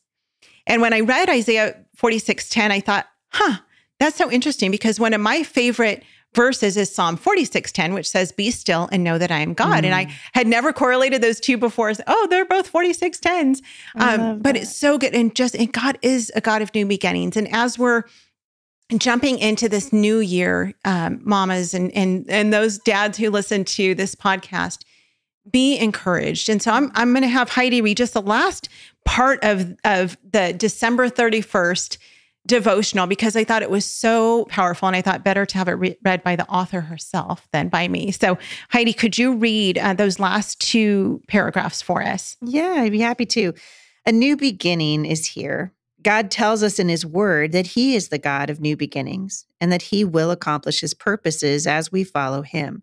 And 0.66 0.80
when 0.80 0.92
I 0.92 1.00
read 1.00 1.28
Isaiah 1.28 1.76
46 1.96 2.48
10, 2.48 2.72
I 2.72 2.80
thought, 2.80 3.06
huh, 3.28 3.58
that's 3.98 4.16
so 4.16 4.30
interesting 4.30 4.70
because 4.70 4.98
one 4.98 5.12
of 5.12 5.20
my 5.20 5.42
favorite 5.42 6.02
verses 6.34 6.76
is 6.76 6.94
Psalm 6.94 7.16
46:10, 7.16 7.94
which 7.94 8.08
says, 8.08 8.32
Be 8.32 8.50
still 8.50 8.88
and 8.92 9.02
know 9.02 9.18
that 9.18 9.30
I 9.30 9.40
am 9.40 9.54
God. 9.54 9.82
Mm. 9.82 9.86
And 9.86 9.94
I 9.94 10.06
mm. 10.06 10.12
had 10.32 10.46
never 10.46 10.72
correlated 10.72 11.22
those 11.22 11.40
two 11.40 11.56
before. 11.56 11.92
So, 11.94 12.02
Oh, 12.06 12.26
they're 12.30 12.44
both 12.44 12.70
46:10s. 12.72 13.62
Um, 13.96 14.38
but 14.40 14.56
it's 14.56 14.74
so 14.74 14.98
good. 14.98 15.14
And 15.14 15.34
just, 15.34 15.54
and 15.54 15.72
God 15.72 15.98
is 16.02 16.30
a 16.34 16.40
God 16.40 16.62
of 16.62 16.74
new 16.74 16.86
beginnings. 16.86 17.36
And 17.36 17.52
as 17.54 17.78
we're 17.78 18.04
jumping 18.96 19.38
into 19.38 19.68
this 19.68 19.92
new 19.92 20.18
year, 20.18 20.74
um, 20.84 21.20
mamas 21.22 21.74
and 21.74 21.92
and 21.92 22.26
and 22.28 22.52
those 22.52 22.78
dads 22.78 23.18
who 23.18 23.30
listen 23.30 23.64
to 23.64 23.94
this 23.94 24.14
podcast, 24.14 24.82
be 25.50 25.78
encouraged. 25.78 26.48
And 26.48 26.62
so 26.62 26.72
I'm 26.72 26.90
I'm 26.94 27.12
going 27.12 27.22
to 27.22 27.28
have 27.28 27.50
Heidi 27.50 27.80
read 27.80 27.96
just 27.96 28.14
the 28.14 28.22
last 28.22 28.68
part 29.04 29.42
of 29.42 29.76
of 29.84 30.16
the 30.30 30.52
December 30.52 31.08
31st 31.08 31.98
devotional 32.50 33.06
because 33.06 33.36
I 33.36 33.44
thought 33.44 33.62
it 33.62 33.70
was 33.70 33.84
so 33.84 34.44
powerful 34.46 34.88
and 34.88 34.96
I 34.96 35.02
thought 35.02 35.24
better 35.24 35.46
to 35.46 35.58
have 35.58 35.68
it 35.68 35.72
re- 35.72 35.96
read 36.04 36.24
by 36.24 36.34
the 36.34 36.46
author 36.48 36.80
herself 36.80 37.48
than 37.52 37.68
by 37.68 37.86
me. 37.86 38.10
So, 38.10 38.38
Heidi, 38.70 38.92
could 38.92 39.16
you 39.16 39.36
read 39.36 39.78
uh, 39.78 39.94
those 39.94 40.18
last 40.18 40.60
two 40.60 41.22
paragraphs 41.28 41.80
for 41.80 42.02
us? 42.02 42.36
Yeah, 42.42 42.74
I'd 42.78 42.92
be 42.92 43.00
happy 43.00 43.24
to. 43.26 43.54
A 44.04 44.12
new 44.12 44.36
beginning 44.36 45.06
is 45.06 45.28
here. 45.28 45.72
God 46.02 46.30
tells 46.30 46.62
us 46.62 46.78
in 46.78 46.88
his 46.88 47.06
word 47.06 47.52
that 47.52 47.68
he 47.68 47.94
is 47.94 48.08
the 48.08 48.18
God 48.18 48.50
of 48.50 48.60
new 48.60 48.76
beginnings 48.76 49.46
and 49.60 49.70
that 49.70 49.82
he 49.82 50.04
will 50.04 50.32
accomplish 50.32 50.80
his 50.80 50.94
purposes 50.94 51.66
as 51.66 51.92
we 51.92 52.02
follow 52.02 52.42
him. 52.42 52.82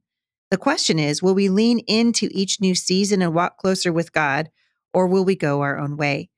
The 0.49 0.57
question 0.57 0.97
is 0.97 1.21
will 1.21 1.35
we 1.35 1.49
lean 1.49 1.79
into 1.87 2.29
each 2.31 2.61
new 2.61 2.73
season 2.73 3.21
and 3.21 3.33
walk 3.33 3.57
closer 3.57 3.91
with 3.91 4.13
God, 4.13 4.49
or 4.93 5.07
will 5.07 5.25
we 5.25 5.35
go 5.35 5.61
our 5.61 5.77
own 5.77 5.97
way? 5.97 6.29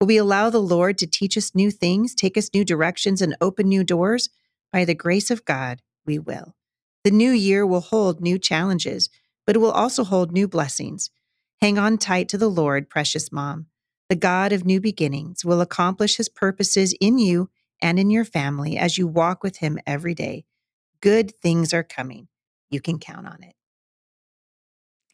Will 0.00 0.06
we 0.06 0.16
allow 0.16 0.48
the 0.48 0.60
Lord 0.60 0.96
to 0.98 1.08
teach 1.08 1.36
us 1.36 1.56
new 1.56 1.72
things, 1.72 2.14
take 2.14 2.36
us 2.36 2.50
new 2.54 2.64
directions, 2.64 3.20
and 3.20 3.36
open 3.40 3.68
new 3.68 3.82
doors? 3.82 4.30
By 4.72 4.84
the 4.84 4.94
grace 4.94 5.28
of 5.28 5.44
God, 5.44 5.82
we 6.06 6.20
will. 6.20 6.54
The 7.02 7.10
new 7.10 7.32
year 7.32 7.66
will 7.66 7.80
hold 7.80 8.20
new 8.20 8.38
challenges, 8.38 9.10
but 9.44 9.56
it 9.56 9.58
will 9.58 9.72
also 9.72 10.04
hold 10.04 10.30
new 10.30 10.46
blessings. 10.46 11.10
Hang 11.60 11.78
on 11.78 11.98
tight 11.98 12.28
to 12.28 12.38
the 12.38 12.48
Lord, 12.50 12.88
precious 12.88 13.32
mom. 13.32 13.66
The 14.08 14.14
God 14.14 14.52
of 14.52 14.64
new 14.64 14.80
beginnings 14.80 15.44
will 15.44 15.60
accomplish 15.60 16.16
his 16.16 16.28
purposes 16.28 16.94
in 17.00 17.18
you 17.18 17.50
and 17.82 17.98
in 17.98 18.08
your 18.10 18.24
family 18.24 18.78
as 18.78 18.98
you 18.98 19.08
walk 19.08 19.42
with 19.42 19.56
him 19.56 19.78
every 19.84 20.14
day. 20.14 20.44
Good 21.00 21.36
things 21.40 21.74
are 21.74 21.82
coming. 21.82 22.28
You 22.70 22.80
can 22.80 22.98
count 22.98 23.26
on 23.26 23.42
it. 23.42 23.54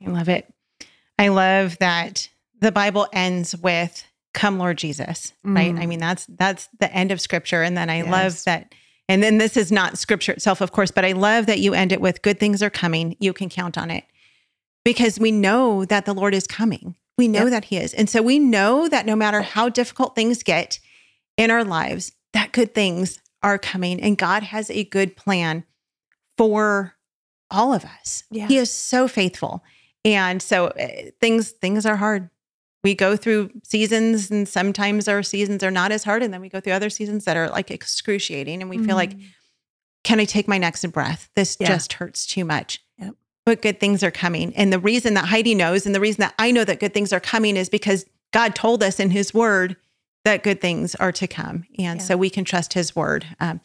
I 0.07 0.11
love 0.11 0.29
it. 0.29 0.53
I 1.19 1.29
love 1.29 1.79
that 1.79 2.29
the 2.61 2.73
Bible 2.73 3.07
ends 3.13 3.57
with 3.57 4.07
come 4.35 4.59
Lord 4.59 4.77
Jesus, 4.79 5.33
right? 5.45 5.75
I 5.75 5.85
Mm. 5.85 5.89
mean 5.89 5.99
that's 6.01 6.27
that's 6.27 6.69
the 6.81 6.93
end 6.93 7.11
of 7.13 7.21
scripture 7.21 7.63
and 7.63 7.77
then 7.77 7.89
I 7.89 7.99
Yes. 8.03 8.11
love 8.11 8.45
that 8.45 8.75
and 9.09 9.23
then 9.23 9.39
this 9.39 9.57
is 9.57 9.71
not 9.73 9.97
scripture 9.99 10.33
itself 10.33 10.61
of 10.61 10.73
course, 10.73 10.91
but 10.91 11.05
I 11.05 11.13
love 11.13 11.47
that 11.47 11.61
you 11.61 11.73
end 11.75 11.93
it 11.93 12.01
with 12.01 12.23
good 12.23 12.39
things 12.41 12.63
are 12.63 12.71
coming. 12.71 13.17
You 13.21 13.33
can 13.33 13.49
count 13.49 13.79
on 13.79 13.91
it. 13.91 14.05
Because 14.85 15.19
we 15.19 15.31
know 15.33 15.85
that 15.87 16.05
the 16.05 16.13
Lord 16.13 16.35
is 16.35 16.47
coming. 16.47 16.95
We 17.17 17.27
know 17.29 17.45
Yep. 17.45 17.51
that 17.51 17.65
he 17.67 17.77
is. 17.79 17.95
And 17.95 18.11
so 18.11 18.21
we 18.21 18.39
know 18.39 18.87
that 18.89 19.07
no 19.07 19.17
matter 19.17 19.41
how 19.43 19.69
difficult 19.71 20.15
things 20.15 20.43
get 20.43 20.79
in 21.39 21.51
our 21.51 21.65
lives, 21.65 22.13
that 22.35 22.53
good 22.53 22.75
things 22.75 23.21
are 23.43 23.59
coming 23.59 24.01
and 24.01 24.19
God 24.19 24.43
has 24.43 24.69
a 24.71 24.85
good 24.85 25.17
plan 25.17 25.65
for 26.37 26.97
all 27.51 27.73
of 27.73 27.85
us. 27.85 28.25
Yeah. 28.31 28.49
He 28.49 28.57
is 28.59 28.71
so 28.71 29.07
faithful. 29.09 29.63
And 30.05 30.43
so 30.43 30.67
uh, 30.69 31.11
things 31.21 31.51
things 31.53 31.87
are 31.87 31.97
hard. 31.97 32.29
We 32.85 32.95
go 32.95 33.17
through 33.17 33.51
seasons 33.65 34.31
and 34.31 34.47
sometimes 34.47 35.09
our 35.09 35.23
seasons 35.23 35.65
are 35.65 35.71
not 35.71 35.91
as 35.91 36.05
hard 36.05 36.23
and 36.23 36.33
then 36.35 36.41
we 36.43 36.49
go 36.51 36.61
through 36.61 36.75
other 36.75 36.91
seasons 36.91 37.25
that 37.25 37.37
are 37.37 37.49
like 37.49 37.71
excruciating 37.71 38.61
and 38.61 38.69
we 38.71 38.79
feel 38.79 38.95
like 38.95 39.13
can 40.05 40.21
I 40.21 40.27
take 40.27 40.47
my 40.47 40.59
next 40.59 40.85
breath? 40.93 41.31
This 41.35 41.57
Yeah. 41.59 41.67
just 41.69 41.95
hurts 41.95 42.27
too 42.27 42.45
much. 42.45 42.81
Yep. 42.99 43.15
But 43.47 43.63
good 43.63 43.81
things 43.81 44.03
are 44.05 44.11
coming. 44.11 44.55
And 44.55 44.71
the 44.71 44.79
reason 44.79 45.15
that 45.15 45.25
Heidi 45.25 45.55
knows 45.55 45.87
and 45.87 45.95
the 45.95 46.01
reason 46.01 46.21
that 46.21 46.35
I 46.39 46.51
know 46.51 46.63
that 46.63 46.79
good 46.79 46.93
things 46.93 47.11
are 47.11 47.21
coming 47.21 47.57
is 47.57 47.71
because 47.71 48.05
God 48.33 48.55
told 48.55 48.83
us 48.83 49.01
in 49.01 49.09
his 49.11 49.33
word 49.33 49.77
that 50.27 50.43
good 50.43 50.61
things 50.61 50.95
are 50.97 51.13
to 51.13 51.27
come. 51.27 51.65
And 51.79 52.01
Yeah. 52.01 52.07
so 52.07 52.17
we 52.19 52.29
can 52.29 52.45
trust 52.45 52.75
his 52.75 52.95
word. 52.95 53.25
Um, 53.41 53.63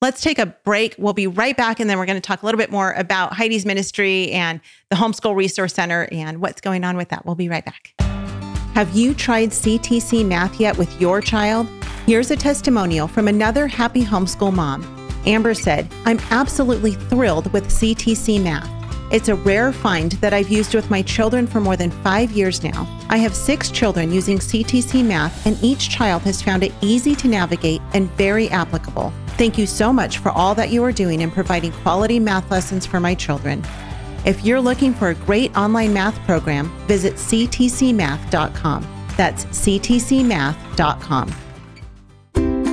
let's 0.00 0.22
take 0.22 0.38
a 0.38 0.46
break. 0.46 0.94
We'll 0.96 1.12
be 1.12 1.26
right 1.26 1.56
back. 1.56 1.80
And 1.80 1.90
then 1.90 1.98
we're 1.98 2.06
going 2.06 2.16
to 2.20 2.26
talk 2.26 2.42
a 2.42 2.46
little 2.46 2.58
bit 2.58 2.70
more 2.70 2.92
about 2.92 3.34
Heidi's 3.34 3.66
ministry 3.66 4.32
and 4.32 4.60
the 4.88 4.96
Homeschool 4.96 5.36
Resource 5.36 5.74
Center 5.74 6.08
and 6.10 6.40
what's 6.40 6.62
going 6.62 6.82
on 6.82 6.96
with 6.96 7.10
that. 7.10 7.26
We'll 7.26 7.34
be 7.34 7.50
right 7.50 7.64
back. 7.64 8.13
Have 8.74 8.92
you 8.92 9.14
tried 9.14 9.50
CTC 9.50 10.26
Math 10.26 10.58
yet 10.58 10.76
with 10.76 11.00
your 11.00 11.20
child? 11.20 11.68
Here's 12.06 12.32
a 12.32 12.36
testimonial 12.36 13.06
from 13.06 13.28
another 13.28 13.68
happy 13.68 14.02
homeschool 14.02 14.52
mom. 14.52 14.82
Amber 15.26 15.54
said, 15.54 15.88
I'm 16.06 16.18
absolutely 16.32 16.94
thrilled 16.94 17.52
with 17.52 17.68
CTC 17.68 18.42
Math. 18.42 18.68
It's 19.12 19.28
a 19.28 19.36
rare 19.36 19.72
find 19.72 20.10
that 20.14 20.34
I've 20.34 20.48
used 20.48 20.74
with 20.74 20.90
my 20.90 21.02
children 21.02 21.46
for 21.46 21.60
more 21.60 21.76
than 21.76 21.92
five 22.02 22.32
years 22.32 22.64
now. 22.64 22.84
I 23.08 23.18
have 23.18 23.36
six 23.36 23.70
children 23.70 24.10
using 24.10 24.38
CTC 24.38 25.04
Math, 25.04 25.46
and 25.46 25.56
each 25.62 25.88
child 25.88 26.22
has 26.22 26.42
found 26.42 26.64
it 26.64 26.72
easy 26.80 27.14
to 27.14 27.28
navigate 27.28 27.80
and 27.92 28.10
very 28.16 28.48
applicable. 28.48 29.12
Thank 29.36 29.56
you 29.56 29.66
so 29.66 29.92
much 29.92 30.18
for 30.18 30.30
all 30.30 30.56
that 30.56 30.70
you 30.70 30.82
are 30.82 30.90
doing 30.90 31.20
in 31.20 31.30
providing 31.30 31.70
quality 31.70 32.18
math 32.18 32.50
lessons 32.50 32.86
for 32.86 32.98
my 32.98 33.14
children. 33.14 33.64
If 34.24 34.42
you're 34.42 34.60
looking 34.60 34.94
for 34.94 35.08
a 35.08 35.14
great 35.14 35.54
online 35.56 35.92
math 35.92 36.18
program, 36.24 36.70
visit 36.86 37.14
ctcmath.com. 37.14 38.86
That's 39.16 39.44
ctcmath.com. 39.44 41.34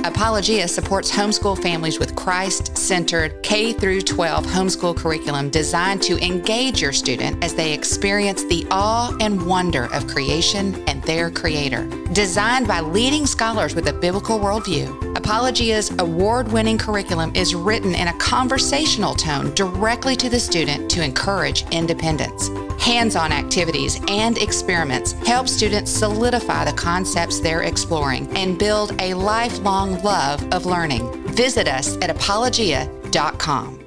Apologia 0.04 0.66
supports 0.66 1.10
homeschool 1.10 1.60
families 1.62 1.98
with 1.98 2.16
Christ-centered 2.16 3.42
K 3.42 3.72
through 3.72 4.00
12 4.02 4.46
homeschool 4.46 4.96
curriculum 4.96 5.50
designed 5.50 6.02
to 6.02 6.18
engage 6.24 6.80
your 6.80 6.92
student 6.92 7.42
as 7.44 7.54
they 7.54 7.72
experience 7.72 8.44
the 8.44 8.66
awe 8.70 9.16
and 9.20 9.44
wonder 9.46 9.92
of 9.92 10.06
creation 10.08 10.74
their 11.02 11.30
creator. 11.30 11.86
Designed 12.12 12.66
by 12.66 12.80
leading 12.80 13.26
scholars 13.26 13.74
with 13.74 13.88
a 13.88 13.92
biblical 13.92 14.38
worldview, 14.38 15.12
Apologia's 15.16 15.90
award-winning 16.00 16.76
curriculum 16.78 17.30
is 17.36 17.54
written 17.54 17.94
in 17.94 18.08
a 18.08 18.18
conversational 18.18 19.14
tone 19.14 19.54
directly 19.54 20.16
to 20.16 20.28
the 20.28 20.40
student 20.40 20.90
to 20.90 21.02
encourage 21.02 21.64
independence. 21.70 22.48
Hands-on 22.82 23.30
activities 23.30 24.00
and 24.08 24.36
experiments 24.38 25.12
help 25.12 25.48
students 25.48 25.92
solidify 25.92 26.64
the 26.64 26.72
concepts 26.72 27.38
they're 27.38 27.62
exploring 27.62 28.28
and 28.36 28.58
build 28.58 29.00
a 29.00 29.14
lifelong 29.14 30.02
love 30.02 30.42
of 30.52 30.66
learning. 30.66 31.08
Visit 31.28 31.68
us 31.68 31.96
at 31.98 32.10
apologia.com. 32.10 33.81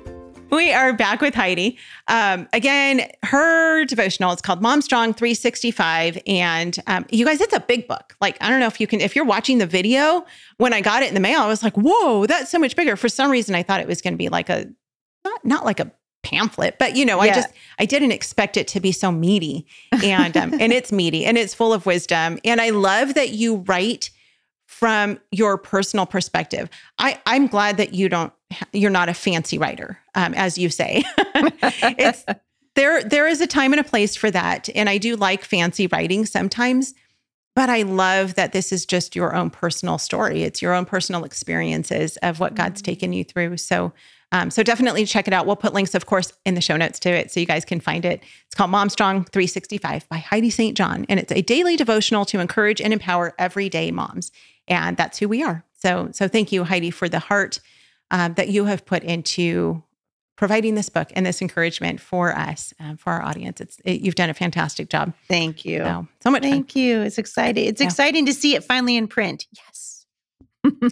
We 0.52 0.72
are 0.72 0.94
back 0.94 1.22
with 1.22 1.34
Heidi. 1.36 1.78
Um, 2.08 2.48
again, 2.54 3.10
her 3.24 3.84
devotional 3.86 4.32
is 4.32 4.42
called 4.42 4.62
Mom 4.62 4.82
Strong 4.82 5.16
365. 5.16 6.18
And 6.28 6.78
um, 6.88 7.06
you 7.12 7.26
guys, 7.26 7.42
it's 7.42 7.54
a 7.54 7.60
big 7.60 7.88
book. 7.88 8.16
Like, 8.22 8.38
I 8.42 8.50
don't 8.50 8.60
know 8.60 8.68
if 8.68 8.80
you 8.80 8.88
can, 8.88 9.02
if 9.02 9.16
you're 9.16 9.26
watching 9.26 9.58
the 9.58 9.66
video, 9.66 10.26
when 10.58 10.72
I 10.72 10.82
got 10.82 11.04
it 11.04 11.08
in 11.08 11.14
the 11.14 11.20
mail, 11.20 11.42
I 11.42 11.48
was 11.48 11.64
like, 11.64 11.76
whoa, 11.76 12.26
that's 12.26 12.50
so 12.52 12.60
much 12.60 12.76
bigger. 12.76 12.96
For 12.96 13.10
some 13.10 13.32
reason, 13.32 13.56
I 13.56 13.64
thought 13.64 13.82
it 13.82 13.88
was 13.88 14.02
going 14.02 14.14
to 14.14 14.18
be 14.18 14.30
like 14.30 14.50
a, 14.50 14.68
not, 15.26 15.44
not 15.44 15.66
like 15.66 15.80
a 15.80 15.92
pamphlet, 16.24 16.78
but 16.80 16.96
you 16.96 17.06
know, 17.06 17.20
I 17.20 17.28
just, 17.36 17.50
I 17.80 17.86
didn't 17.86 18.12
expect 18.12 18.56
it 18.56 18.68
to 18.70 18.80
be 18.80 18.92
so 18.92 19.12
meaty. 19.12 19.66
And, 20.04 20.38
um, 20.38 20.54
and 20.60 20.72
it's 20.72 20.92
meaty 20.92 21.26
and 21.26 21.38
it's 21.38 21.54
full 21.54 21.74
of 21.74 21.86
wisdom. 21.86 22.40
And 22.46 22.62
I 22.62 22.70
love 22.70 23.16
that 23.16 23.32
you 23.32 23.58
write 23.68 24.10
from 24.68 25.20
your 25.32 25.58
personal 25.58 26.06
perspective. 26.06 26.70
I, 26.98 27.20
I'm 27.26 27.48
glad 27.48 27.78
that 27.78 27.94
you 27.94 28.10
don't, 28.10 28.34
you're 28.74 28.92
not 28.92 29.10
a 29.10 29.14
fancy 29.14 29.58
writer, 29.58 30.00
um, 30.16 30.34
as 30.34 30.58
you 30.58 30.70
say. 30.70 31.04
it's 31.18 32.26
there. 32.76 33.04
There 33.04 33.28
is 33.28 33.42
a 33.42 33.48
time 33.48 33.74
and 33.74 33.80
a 33.80 33.84
place 33.84 34.16
for 34.16 34.30
that, 34.32 34.70
and 34.76 34.90
I 34.90 34.98
do 34.98 35.16
like 35.16 35.44
fancy 35.44 35.88
writing 35.88 36.26
sometimes. 36.26 36.94
But 37.56 37.70
I 37.70 37.84
love 37.84 38.36
that 38.36 38.52
this 38.52 38.74
is 38.74 38.86
just 38.86 39.16
your 39.16 39.34
own 39.34 39.50
personal 39.50 39.98
story. 39.98 40.44
It's 40.44 40.62
your 40.62 40.74
own 40.74 40.84
personal 40.84 41.24
experiences 41.24 42.18
of 42.18 42.42
what 42.42 42.54
God's 42.54 42.82
taken 42.82 43.14
you 43.14 43.24
through. 43.24 43.56
So, 43.58 43.94
um, 44.34 44.52
so 44.52 44.62
definitely 44.62 45.06
check 45.06 45.30
it 45.30 45.34
out. 45.34 45.46
We'll 45.46 45.56
put 45.56 45.74
links, 45.74 45.96
of 45.96 46.06
course, 46.06 46.34
in 46.46 46.56
the 46.56 46.62
show 46.62 46.76
notes 46.76 47.00
to 47.00 47.10
it 47.10 47.32
so 47.32 47.40
you 47.40 47.46
guys 47.46 47.64
can 47.64 47.80
find 47.80 48.04
it. 48.04 48.22
It's 48.48 48.56
called 48.56 48.72
Mom 48.72 48.90
Strong 48.90 49.26
365 49.26 50.10
by 50.10 50.18
Heidi 50.18 50.50
St. 50.50 50.76
John, 50.76 51.06
and 51.08 51.18
it's 51.18 51.32
a 51.32 51.42
daily 51.42 51.78
devotional 51.78 52.26
to 52.26 52.40
encourage 52.40 52.82
and 52.82 52.92
empower 52.92 53.34
everyday 53.40 53.90
moms. 53.90 54.34
And 54.68 54.98
that's 54.98 55.18
who 55.18 55.30
we 55.30 55.42
are. 55.42 55.64
So, 55.72 56.10
so 56.12 56.28
thank 56.28 56.52
you, 56.52 56.66
Heidi, 56.66 56.92
for 56.92 57.08
the 57.08 57.20
heart 57.20 57.62
um, 58.12 58.34
that 58.36 58.50
you 58.50 58.66
have 58.66 58.86
put 58.86 59.04
into 59.04 59.84
providing 60.38 60.76
this 60.76 60.90
book 60.90 61.10
and 61.16 61.26
this 61.26 61.42
encouragement 61.42 62.00
for 62.02 62.36
us, 62.36 62.74
um, 62.80 62.98
for 62.98 63.14
our 63.14 63.22
audience. 63.22 63.62
It's 63.62 63.80
it, 63.86 64.02
you've 64.02 64.16
done 64.16 64.30
a 64.30 64.34
fantastic 64.34 64.90
job. 64.90 65.14
Thank 65.30 65.64
you. 65.66 65.80
So, 65.80 66.08
so 66.22 66.32
much 66.32 66.44
fun. 66.44 66.52
Thank 66.52 66.76
you. 66.76 67.02
It's 67.02 67.18
exciting. 67.18 67.66
It's 67.68 67.80
Yeah. 67.82 67.88
exciting 67.88 68.26
to 68.26 68.34
see 68.34 68.54
it 68.56 68.64
finally 68.64 68.98
in 68.98 69.08
print. 69.08 69.46
Yes. 69.56 70.06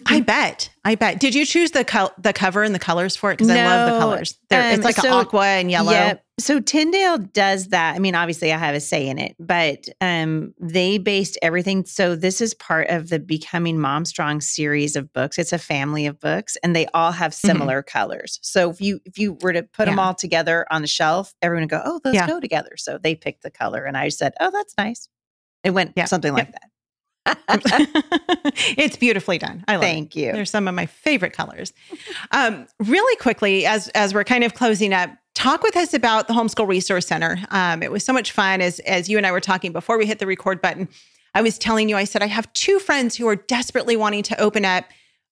I 0.06 0.20
bet. 0.26 0.70
I 0.84 0.94
bet. 0.94 1.20
Did 1.20 1.34
you 1.34 1.44
choose 1.44 1.72
the 1.72 1.84
col- 1.84 2.14
the 2.18 2.32
cover 2.32 2.62
and 2.62 2.74
the 2.74 2.78
colors 2.78 3.16
for 3.16 3.32
it? 3.32 3.38
Because 3.38 3.50
I 3.50 3.64
love 3.66 3.92
the 3.92 3.98
colors. 3.98 4.38
Um, 4.50 4.58
it's 4.60 4.84
like 4.84 4.96
so- 4.96 5.08
an 5.08 5.12
aqua 5.12 5.44
and 5.46 5.70
yellow. 5.70 5.92
Yep. 5.92 6.23
So 6.40 6.58
Tyndale 6.58 7.18
does 7.18 7.68
that. 7.68 7.94
I 7.94 8.00
mean, 8.00 8.16
obviously 8.16 8.52
I 8.52 8.58
have 8.58 8.74
a 8.74 8.80
say 8.80 9.06
in 9.08 9.18
it, 9.18 9.36
but 9.38 9.88
um 10.00 10.52
they 10.58 10.98
based 10.98 11.38
everything. 11.42 11.84
So 11.84 12.16
this 12.16 12.40
is 12.40 12.54
part 12.54 12.88
of 12.90 13.08
the 13.08 13.20
Becoming 13.20 13.78
Mom 13.78 14.04
Strong 14.04 14.40
series 14.40 14.96
of 14.96 15.12
books. 15.12 15.38
It's 15.38 15.52
a 15.52 15.58
family 15.58 16.06
of 16.06 16.18
books 16.18 16.56
and 16.64 16.74
they 16.74 16.86
all 16.88 17.12
have 17.12 17.32
similar 17.34 17.82
colors. 17.84 18.40
So 18.42 18.68
if 18.68 18.80
you 18.80 18.98
if 19.04 19.16
you 19.16 19.38
were 19.42 19.52
to 19.52 19.62
put 19.62 19.84
them 19.86 19.94
Mm-hmm. 19.94 20.00
All 20.00 20.14
together 20.14 20.66
on 20.72 20.82
the 20.82 20.88
shelf, 20.88 21.32
everyone 21.40 21.62
would 21.62 21.70
go, 21.70 21.82
"Oh, 21.84 22.00
those 22.02 22.14
Yeah. 22.14 22.26
go 22.26 22.40
together." 22.40 22.72
So 22.76 22.98
they 22.98 23.14
picked 23.14 23.42
the 23.44 23.50
color 23.50 23.84
and 23.84 23.96
I 23.96 24.08
said, 24.08 24.32
"Oh, 24.40 24.50
that's 24.50 24.74
nice." 24.76 25.08
It 25.62 25.70
went 25.70 25.92
Yeah. 25.94 26.06
something 26.06 26.32
like 26.32 26.48
Yep. 27.26 27.36
that. 27.46 27.92
it's 28.76 28.96
beautifully 28.96 29.38
done. 29.38 29.64
I 29.68 29.76
love 29.76 29.84
it. 29.84 29.86
Thank 29.86 30.16
you. 30.16 30.32
They're 30.32 30.44
some 30.44 30.66
of 30.66 30.74
my 30.74 30.86
favorite 30.86 31.32
colors. 31.32 31.72
Um, 32.32 32.66
really 32.80 33.16
quickly, 33.18 33.66
as 33.66 33.86
as 33.90 34.12
we're 34.12 34.24
kind 34.24 34.42
of 34.42 34.54
closing 34.54 34.92
up, 34.92 35.10
talk 35.34 35.62
with 35.62 35.76
us 35.76 35.94
about 35.94 36.28
the 36.28 36.34
Homeschool 36.34 36.66
Resource 36.66 37.06
Center. 37.06 37.38
Um, 37.50 37.82
it 37.82 37.90
was 37.90 38.04
so 38.04 38.12
much 38.12 38.32
fun 38.32 38.60
as 38.60 38.78
as 38.80 39.08
you 39.08 39.16
and 39.16 39.26
I 39.26 39.32
were 39.32 39.40
talking 39.40 39.72
before 39.72 39.98
we 39.98 40.06
hit 40.06 40.18
the 40.18 40.26
record 40.26 40.62
button. 40.62 40.88
I 41.34 41.42
was 41.42 41.58
telling 41.58 41.88
you, 41.88 41.96
I 41.96 42.04
said 42.04 42.22
I 42.22 42.26
have 42.26 42.52
two 42.52 42.78
friends 42.78 43.16
who 43.16 43.26
are 43.28 43.36
desperately 43.36 43.96
wanting 43.96 44.22
to 44.24 44.40
open 44.40 44.64
up 44.64 44.84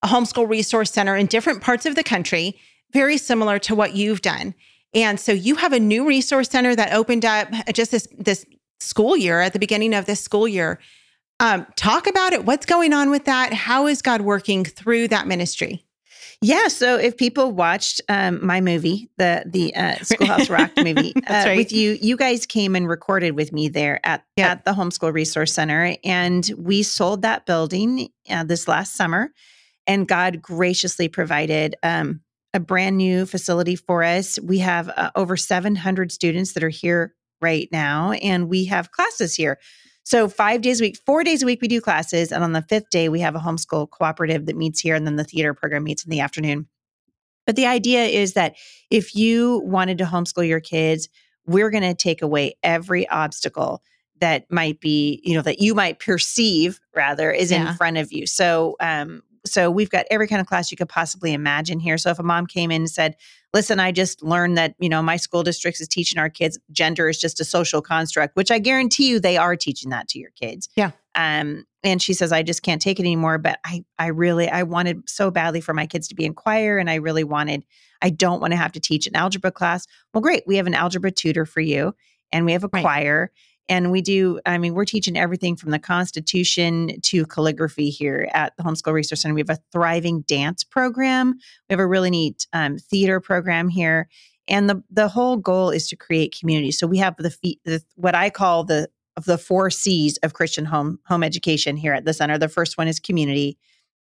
a 0.02 0.08
homeschool 0.08 0.48
resource 0.48 0.90
center 0.90 1.16
in 1.16 1.26
different 1.26 1.62
parts 1.62 1.86
of 1.86 1.94
the 1.94 2.02
country, 2.02 2.58
very 2.92 3.16
similar 3.16 3.58
to 3.60 3.74
what 3.74 3.94
you've 3.94 4.20
done. 4.20 4.54
And 4.94 5.18
so 5.18 5.32
you 5.32 5.54
have 5.54 5.72
a 5.72 5.80
new 5.80 6.06
resource 6.06 6.50
center 6.50 6.74
that 6.74 6.92
opened 6.92 7.24
up 7.24 7.48
just 7.72 7.92
this 7.92 8.08
this 8.18 8.44
school 8.80 9.16
year 9.16 9.40
at 9.40 9.52
the 9.52 9.58
beginning 9.58 9.94
of 9.94 10.06
this 10.06 10.20
school 10.20 10.48
year. 10.48 10.80
Um, 11.40 11.66
talk 11.76 12.06
about 12.06 12.32
it. 12.32 12.44
What's 12.44 12.66
going 12.66 12.92
on 12.92 13.10
with 13.10 13.24
that? 13.24 13.52
How 13.52 13.86
is 13.86 14.02
God 14.02 14.20
working 14.20 14.64
through 14.64 15.08
that 15.08 15.26
ministry? 15.26 15.84
Yeah, 16.42 16.66
so 16.66 16.98
if 16.98 17.16
people 17.16 17.52
watched 17.52 18.00
um, 18.08 18.44
my 18.44 18.60
movie, 18.60 19.08
the 19.16 19.44
the 19.46 19.74
uh, 19.76 19.94
Schoolhouse 20.02 20.50
Rock 20.50 20.72
movie 20.76 21.14
uh, 21.28 21.44
right. 21.46 21.56
with 21.56 21.70
you, 21.70 21.96
you 22.02 22.16
guys 22.16 22.46
came 22.46 22.74
and 22.74 22.88
recorded 22.88 23.36
with 23.36 23.52
me 23.52 23.68
there 23.68 24.00
at 24.04 24.24
Yep. 24.36 24.50
at 24.50 24.64
the 24.64 24.72
Homeschool 24.72 25.12
Resource 25.12 25.52
Center, 25.52 25.96
and 26.04 26.50
we 26.58 26.82
sold 26.82 27.22
that 27.22 27.46
building 27.46 28.08
uh, 28.28 28.42
this 28.42 28.66
last 28.66 28.96
summer, 28.96 29.30
and 29.86 30.08
God 30.08 30.42
graciously 30.42 31.06
provided 31.06 31.76
um, 31.84 32.20
a 32.52 32.60
brand 32.60 32.96
new 32.96 33.24
facility 33.24 33.76
for 33.76 34.02
us. 34.02 34.38
We 34.40 34.58
have 34.58 34.88
uh, 34.88 35.10
over 35.14 35.36
700 35.36 36.10
students 36.10 36.54
that 36.54 36.64
are 36.64 36.68
here 36.68 37.14
right 37.40 37.68
now, 37.70 38.12
and 38.12 38.48
we 38.48 38.64
have 38.64 38.90
classes 38.90 39.34
here. 39.34 39.58
So 40.04 40.28
five 40.28 40.62
days 40.62 40.80
a 40.80 40.84
week, 40.84 40.98
four 41.06 41.22
days 41.24 41.42
a 41.42 41.46
week, 41.46 41.62
we 41.62 41.68
do 41.68 41.80
classes. 41.80 42.32
And 42.32 42.42
on 42.42 42.52
the 42.52 42.62
fifth 42.62 42.90
day, 42.90 43.08
we 43.08 43.20
have 43.20 43.34
a 43.36 43.38
homeschool 43.40 43.90
cooperative 43.90 44.46
that 44.46 44.56
meets 44.56 44.80
here. 44.80 44.94
And 44.94 45.06
then 45.06 45.16
the 45.16 45.24
theater 45.24 45.54
program 45.54 45.84
meets 45.84 46.04
in 46.04 46.10
the 46.10 46.20
afternoon. 46.20 46.66
But 47.46 47.56
the 47.56 47.66
idea 47.66 48.04
is 48.04 48.34
that 48.34 48.56
if 48.90 49.14
you 49.14 49.62
wanted 49.64 49.98
to 49.98 50.04
homeschool 50.04 50.46
your 50.46 50.60
kids, 50.60 51.08
we're 51.46 51.70
going 51.70 51.82
to 51.82 51.94
take 51.94 52.22
away 52.22 52.54
every 52.62 53.08
obstacle 53.08 53.82
that 54.20 54.50
might 54.50 54.80
be, 54.80 55.20
you 55.24 55.34
know, 55.34 55.42
that 55.42 55.60
you 55.60 55.74
might 55.74 55.98
perceive 55.98 56.80
rather 56.94 57.30
is 57.32 57.50
Yeah. 57.50 57.70
in 57.70 57.76
front 57.76 57.96
of 57.96 58.12
you. 58.12 58.26
So, 58.26 58.76
um, 58.80 59.22
so 59.44 59.70
we've 59.70 59.90
got 59.90 60.06
every 60.10 60.28
kind 60.28 60.40
of 60.40 60.46
class 60.46 60.70
you 60.70 60.76
could 60.76 60.88
possibly 60.88 61.32
imagine 61.32 61.80
here. 61.80 61.98
So 61.98 62.10
if 62.10 62.20
a 62.20 62.22
mom 62.22 62.46
came 62.46 62.70
in 62.70 62.82
and 62.82 62.90
said, 62.90 63.16
listen, 63.54 63.78
I 63.80 63.92
just 63.92 64.22
learned 64.22 64.56
that, 64.58 64.74
you 64.78 64.88
know, 64.88 65.02
my 65.02 65.16
school 65.16 65.42
district 65.42 65.80
is 65.80 65.88
teaching 65.88 66.18
our 66.18 66.30
kids 66.30 66.58
gender 66.70 67.08
is 67.08 67.18
just 67.20 67.40
a 67.40 67.44
social 67.44 67.82
construct, 67.82 68.36
which 68.36 68.50
I 68.50 68.58
guarantee 68.58 69.08
you 69.08 69.20
they 69.20 69.36
are 69.36 69.56
teaching 69.56 69.90
that 69.90 70.08
to 70.08 70.18
your 70.18 70.30
kids. 70.30 70.68
Yeah. 70.76 70.92
Um, 71.14 71.66
and 71.84 72.00
she 72.00 72.14
says, 72.14 72.32
I 72.32 72.42
just 72.42 72.62
can't 72.62 72.80
take 72.80 72.98
it 72.98 73.02
anymore. 73.02 73.38
But 73.38 73.58
I, 73.64 73.84
I 73.98 74.06
really, 74.06 74.48
I 74.48 74.62
wanted 74.62 75.08
so 75.08 75.30
badly 75.30 75.60
for 75.60 75.74
my 75.74 75.86
kids 75.86 76.08
to 76.08 76.14
be 76.14 76.24
in 76.24 76.32
choir. 76.34 76.78
And 76.78 76.88
I 76.88 76.94
really 76.96 77.24
wanted, 77.24 77.64
I 78.00 78.10
don't 78.10 78.40
want 78.40 78.52
to 78.52 78.56
have 78.56 78.72
to 78.72 78.80
teach 78.80 79.06
an 79.06 79.16
algebra 79.16 79.50
class. 79.52 79.86
Well, 80.14 80.22
great. 80.22 80.44
We 80.46 80.56
have 80.56 80.66
an 80.66 80.74
algebra 80.74 81.10
tutor 81.10 81.44
for 81.44 81.60
you 81.60 81.94
and 82.30 82.46
we 82.46 82.52
have 82.52 82.64
a 82.64 82.70
Right. 82.72 82.82
choir. 82.82 83.30
And 83.68 83.90
we 83.90 84.02
do, 84.02 84.40
I 84.44 84.58
mean, 84.58 84.74
we're 84.74 84.84
teaching 84.84 85.16
everything 85.16 85.56
from 85.56 85.70
the 85.70 85.78
Constitution 85.78 87.00
to 87.02 87.24
calligraphy 87.26 87.90
here 87.90 88.28
at 88.34 88.56
the 88.56 88.62
Homeschool 88.62 88.92
Resource 88.92 89.22
Center. 89.22 89.34
We 89.34 89.40
have 89.40 89.50
a 89.50 89.58
thriving 89.70 90.22
dance 90.22 90.64
program. 90.64 91.34
We 91.68 91.72
have 91.72 91.80
a 91.80 91.86
really 91.86 92.10
neat 92.10 92.46
um, 92.52 92.76
theater 92.76 93.20
program 93.20 93.68
here. 93.68 94.08
And 94.48 94.68
the, 94.68 94.82
the 94.90 95.08
whole 95.08 95.36
goal 95.36 95.70
is 95.70 95.88
to 95.88 95.96
create 95.96 96.36
community. 96.38 96.72
So 96.72 96.86
we 96.86 96.98
have 96.98 97.16
the, 97.16 97.34
the 97.64 97.82
what 97.94 98.14
I 98.14 98.28
call 98.30 98.64
the 98.64 98.88
of 99.16 99.24
the 99.24 99.38
four 99.38 99.70
C's 99.70 100.16
of 100.18 100.32
Christian 100.32 100.64
home 100.64 100.98
home 101.06 101.22
education 101.22 101.76
here 101.76 101.92
at 101.92 102.04
the 102.04 102.14
center. 102.14 102.38
The 102.38 102.48
first 102.48 102.78
one 102.78 102.88
is 102.88 102.98
community, 102.98 103.58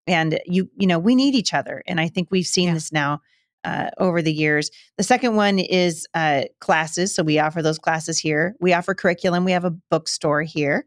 and 0.08 0.40
you 0.46 0.70
you 0.78 0.88
know 0.88 1.00
we 1.00 1.16
need 1.16 1.36
each 1.36 1.54
other, 1.54 1.84
and 1.88 2.00
I 2.00 2.08
think 2.08 2.30
we've 2.32 2.46
seen 2.46 2.68
Yeah. 2.68 2.76
this 2.76 2.92
now 2.92 3.22
uh, 3.64 3.90
over 3.98 4.22
the 4.22 4.34
years. 4.34 4.72
The 4.98 5.04
second 5.04 5.36
one 5.36 5.60
is 5.60 6.08
uh, 6.14 6.44
classes, 6.60 7.14
so 7.14 7.24
we 7.24 7.40
offer 7.40 7.62
those 7.62 7.80
classes 7.80 8.18
here. 8.18 8.56
We 8.60 8.74
offer 8.74 8.94
curriculum. 8.94 9.46
We 9.46 9.52
have 9.52 9.66
a 9.66 9.72
bookstore 9.90 10.42
here, 10.44 10.86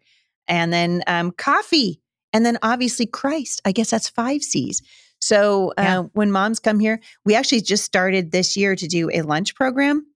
and 0.48 0.72
then 0.72 1.02
um, 1.06 1.30
coffee, 1.32 2.00
and 2.32 2.44
then 2.44 2.58
obviously 2.62 3.06
Christ. 3.06 3.62
I 3.64 3.72
guess 3.72 3.90
that's 3.90 4.08
five 4.08 4.42
C's. 4.42 4.82
So 5.20 5.70
uh, 5.78 5.82
Yeah. 5.82 6.02
when 6.12 6.30
moms 6.30 6.58
come 6.58 6.78
here, 6.80 7.00
we 7.24 7.34
actually 7.34 7.62
just 7.62 7.84
started 7.84 8.30
this 8.30 8.56
year 8.56 8.76
to 8.76 8.86
do 8.86 9.08
a 9.12 9.22
lunch 9.22 9.54
program. 9.54 10.06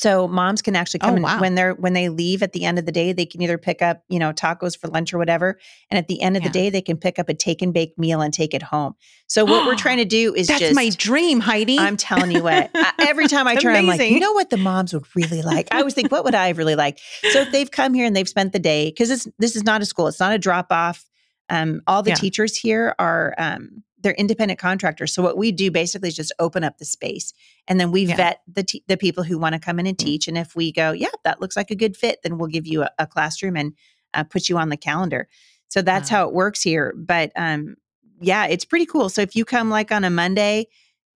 So 0.00 0.28
moms 0.28 0.62
can 0.62 0.76
actually 0.76 1.00
come 1.00 1.10
Oh, 1.12 1.14
and 1.16 1.22
wow. 1.24 1.40
when 1.40 1.54
they're 1.54 1.74
when 1.74 1.92
they 1.94 2.08
leave 2.08 2.42
at 2.42 2.52
the 2.52 2.64
end 2.64 2.78
of 2.78 2.86
the 2.86 2.92
day, 2.92 3.12
they 3.12 3.26
can 3.26 3.40
either 3.42 3.58
pick 3.58 3.82
up, 3.82 4.02
you 4.08 4.18
know, 4.18 4.32
tacos 4.32 4.78
for 4.78 4.88
lunch 4.88 5.12
or 5.14 5.18
whatever. 5.18 5.58
And 5.90 5.98
at 5.98 6.06
the 6.08 6.20
end 6.20 6.36
of 6.36 6.42
Yeah. 6.42 6.48
the 6.48 6.52
day, 6.52 6.70
they 6.70 6.82
can 6.82 6.96
pick 6.96 7.18
up 7.18 7.28
a 7.28 7.34
take 7.34 7.62
and 7.62 7.72
bake 7.72 7.98
meal 7.98 8.20
and 8.20 8.32
take 8.34 8.52
it 8.54 8.62
home. 8.62 8.94
So 9.26 9.44
what 9.44 9.64
we're 9.64 9.74
trying 9.86 9.98
to 9.98 10.04
do 10.04 10.34
is 10.34 10.48
That's 10.48 10.60
just 10.60 10.74
my 10.74 10.90
dream, 10.90 11.40
Heidi. 11.40 11.78
I'm 11.78 11.96
telling 11.96 12.30
you 12.30 12.42
what. 12.42 12.70
I- 12.74 12.92
every 13.00 13.26
time 13.26 13.46
I 13.46 13.54
turn, 13.56 13.74
I'm 13.74 13.86
like, 13.86 14.00
you 14.00 14.20
know 14.20 14.32
what 14.32 14.50
the 14.50 14.56
moms 14.58 14.92
would 14.92 15.04
really 15.16 15.42
like. 15.42 15.68
I 15.72 15.78
always 15.78 15.94
think, 15.94 16.12
what 16.12 16.24
would 16.24 16.34
I 16.34 16.50
really 16.50 16.76
like? 16.76 16.98
So 17.30 17.40
if 17.40 17.50
they've 17.50 17.70
come 17.70 17.94
here 17.94 18.04
and 18.06 18.14
they've 18.14 18.28
spent 18.28 18.52
the 18.52 18.58
day, 18.58 18.90
because 18.90 19.10
it's 19.10 19.26
this 19.38 19.56
is 19.56 19.64
not 19.64 19.80
a 19.82 19.86
school, 19.86 20.06
it's 20.08 20.20
not 20.20 20.32
a 20.32 20.38
drop 20.38 20.66
off. 20.70 21.04
Um, 21.48 21.80
all 21.86 22.02
the 22.02 22.10
Yeah. 22.10 22.16
teachers 22.16 22.56
here 22.56 22.94
are 22.98 23.34
um, 23.38 23.82
they're 23.98 24.12
independent 24.14 24.60
contractors. 24.60 25.12
So 25.14 25.22
what 25.22 25.36
we 25.38 25.52
do 25.52 25.70
basically 25.70 26.08
is 26.08 26.16
just 26.16 26.32
open 26.38 26.62
up 26.64 26.78
the 26.78 26.84
space, 26.84 27.32
and 27.66 27.80
then 27.80 27.90
we 27.90 28.04
Yeah. 28.04 28.16
vet 28.16 28.40
the 28.46 28.62
te- 28.62 28.84
the 28.88 28.96
people 28.96 29.24
who 29.24 29.38
want 29.38 29.54
to 29.54 29.58
come 29.58 29.78
in 29.78 29.86
and 29.86 29.98
teach. 29.98 30.28
And 30.28 30.36
if 30.36 30.54
we 30.54 30.70
go, 30.72 30.92
yeah, 30.92 31.08
that 31.24 31.40
looks 31.40 31.56
like 31.56 31.70
a 31.70 31.74
good 31.76 31.96
fit, 31.96 32.20
then 32.22 32.38
we'll 32.38 32.48
give 32.48 32.66
you 32.66 32.82
a, 32.82 32.90
a 32.98 33.06
classroom 33.06 33.56
and 33.56 33.72
uh, 34.14 34.24
put 34.24 34.48
you 34.48 34.58
on 34.58 34.68
the 34.68 34.76
calendar. 34.76 35.28
So 35.68 35.82
that's 35.82 36.10
Wow. 36.10 36.16
how 36.18 36.28
it 36.28 36.34
works 36.34 36.62
here. 36.62 36.94
But 36.96 37.32
um, 37.36 37.76
yeah, 38.20 38.46
it's 38.46 38.64
pretty 38.64 38.86
cool. 38.86 39.08
So 39.08 39.22
if 39.22 39.34
you 39.34 39.44
come 39.44 39.68
like 39.70 39.90
on 39.92 40.04
a 40.04 40.10
Monday, 40.10 40.66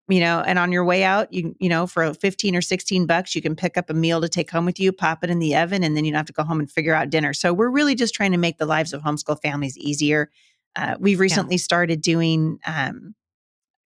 you 0.09 0.19
know, 0.21 0.41
and 0.41 0.59
on 0.59 0.73
your 0.73 0.85
way 0.85 1.05
out, 1.05 1.33
you 1.33 1.55
you 1.61 1.69
know, 1.69 1.87
for 1.87 2.13
15 2.15 2.57
or 2.57 2.61
16 2.63 3.07
bucks, 3.07 3.35
you 3.37 3.41
can 3.43 3.55
pick 3.55 3.77
up 3.77 3.89
a 3.91 3.95
meal 3.95 4.21
to 4.21 4.29
take 4.29 4.51
home 4.51 4.65
with 4.67 4.81
you, 4.81 4.91
pop 4.91 5.23
it 5.23 5.31
in 5.31 5.39
the 5.39 5.55
oven, 5.55 5.85
and 5.85 5.97
then 5.97 6.05
you 6.05 6.11
don't 6.11 6.19
have 6.19 6.27
to 6.27 6.33
go 6.33 6.43
home 6.43 6.59
and 6.59 6.69
figure 6.71 6.95
out 6.95 7.11
dinner. 7.11 7.33
So 7.33 7.53
we're 7.53 7.71
really 7.71 7.95
just 7.95 8.13
trying 8.15 8.33
to 8.33 8.39
make 8.39 8.59
the 8.59 8.67
lives 8.67 8.93
of 8.93 9.03
homeschool 9.03 9.41
families 9.41 9.79
easier. 9.79 10.29
Uh, 10.77 10.97
we've 11.01 11.21
recently 11.21 11.59
started 11.59 12.01
doing 12.01 12.59
um, 12.67 13.15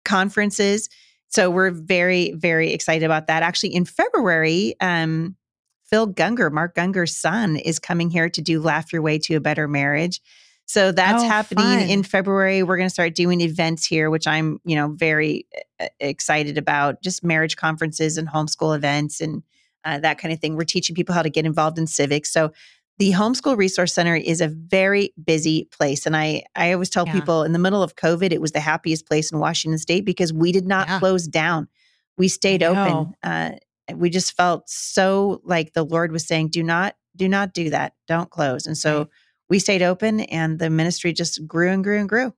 conferences. 0.04 0.88
So 1.28 1.50
we're 1.50 1.70
very, 1.70 2.32
very 2.32 2.72
excited 2.72 3.04
about 3.04 3.26
that. 3.26 3.42
Actually, 3.42 3.74
in 3.74 3.84
February, 3.84 4.74
um, 4.80 5.36
Phil 5.84 6.12
Gungor, 6.12 6.50
Mark 6.52 6.74
Gungor's 6.74 7.16
son, 7.16 7.56
is 7.56 7.78
coming 7.78 8.10
here 8.10 8.28
to 8.28 8.40
do 8.40 8.60
Laugh 8.60 8.92
Your 8.92 9.02
Way 9.02 9.18
to 9.20 9.34
a 9.34 9.40
Better 9.40 9.66
Marriage. 9.66 10.20
So 10.66 10.92
that's 10.92 11.22
Oh, 11.22 11.26
happening 11.28 11.64
fun. 11.64 11.90
in 11.90 12.02
February. 12.02 12.62
We're 12.62 12.76
going 12.78 12.88
to 12.88 12.92
start 12.94 13.14
doing 13.14 13.40
events 13.42 13.84
here, 13.84 14.08
which 14.10 14.26
I'm, 14.26 14.60
you 14.64 14.76
know, 14.76 14.88
very 14.96 15.46
uh, 15.78 15.88
excited 16.00 16.56
about. 16.56 17.02
Just 17.02 17.22
marriage 17.22 17.56
conferences 17.56 18.16
and 18.16 18.28
homeschool 18.28 18.74
events 18.74 19.20
and 19.20 19.42
uh, 19.84 19.98
that 19.98 20.16
kind 20.18 20.32
of 20.32 20.40
thing. 20.40 20.56
We're 20.56 20.64
teaching 20.64 20.94
people 20.96 21.14
how 21.14 21.22
to 21.22 21.28
get 21.28 21.44
involved 21.44 21.78
in 21.78 21.86
civics. 21.86 22.32
So 22.32 22.52
the 22.98 23.10
Homeschool 23.12 23.56
Resource 23.56 23.92
Center 23.92 24.14
is 24.14 24.40
a 24.40 24.48
very 24.48 25.12
busy 25.24 25.68
place, 25.76 26.06
and 26.06 26.16
I 26.16 26.44
I 26.54 26.72
always 26.72 26.90
tell 26.90 27.06
Yeah. 27.06 27.12
people 27.14 27.42
in 27.42 27.52
the 27.52 27.58
middle 27.58 27.82
of 27.82 27.96
COVID, 27.96 28.32
it 28.32 28.40
was 28.40 28.52
the 28.52 28.60
happiest 28.60 29.06
place 29.06 29.32
in 29.32 29.38
Washington 29.38 29.78
State 29.78 30.04
because 30.04 30.32
we 30.32 30.52
did 30.52 30.66
not 30.66 30.86
Yeah. 30.88 30.98
close 31.00 31.26
down. 31.26 31.68
We 32.16 32.28
stayed 32.28 32.62
open. 32.62 33.14
Uh, 33.22 33.52
we 33.94 34.08
just 34.10 34.36
felt 34.36 34.68
so 34.68 35.40
like 35.44 35.72
the 35.72 35.84
Lord 35.84 36.12
was 36.12 36.26
saying, 36.26 36.48
"Do 36.50 36.62
not, 36.62 36.94
do 37.16 37.28
not 37.28 37.52
do 37.52 37.70
that. 37.70 37.94
Don't 38.06 38.30
close." 38.30 38.66
And 38.66 38.78
so 38.78 38.98
Right. 38.98 39.06
we 39.50 39.58
stayed 39.58 39.82
open, 39.82 40.20
and 40.20 40.58
the 40.58 40.70
ministry 40.70 41.12
just 41.12 41.46
grew 41.46 41.70
and 41.70 41.82
grew 41.82 41.98
and 41.98 42.08
grew. 42.08 42.32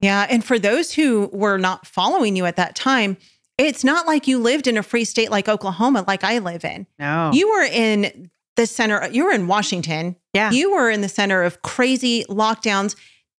Yeah. 0.00 0.26
And 0.30 0.44
for 0.44 0.58
those 0.58 0.92
who 0.92 1.28
were 1.32 1.58
not 1.58 1.86
following 1.86 2.36
you 2.36 2.44
at 2.46 2.56
that 2.56 2.74
time, 2.76 3.16
it's 3.58 3.82
not 3.82 4.06
like 4.06 4.28
you 4.28 4.38
lived 4.38 4.66
in 4.66 4.76
a 4.76 4.82
free 4.82 5.04
state 5.04 5.30
like 5.30 5.48
Oklahoma, 5.48 6.04
like 6.06 6.22
I 6.22 6.38
live 6.38 6.64
in. 6.64 6.86
No, 6.98 7.30
You 7.32 7.48
were 7.50 7.62
in 7.64 8.30
the 8.56 8.66
center, 8.66 9.08
you 9.10 9.24
were 9.24 9.32
in 9.32 9.46
Washington. 9.46 10.16
yeah, 10.32 10.50
You 10.50 10.72
were 10.74 10.90
in 10.90 11.00
the 11.02 11.08
center 11.08 11.42
of 11.42 11.62
crazy 11.62 12.24
lockdowns, 12.28 12.96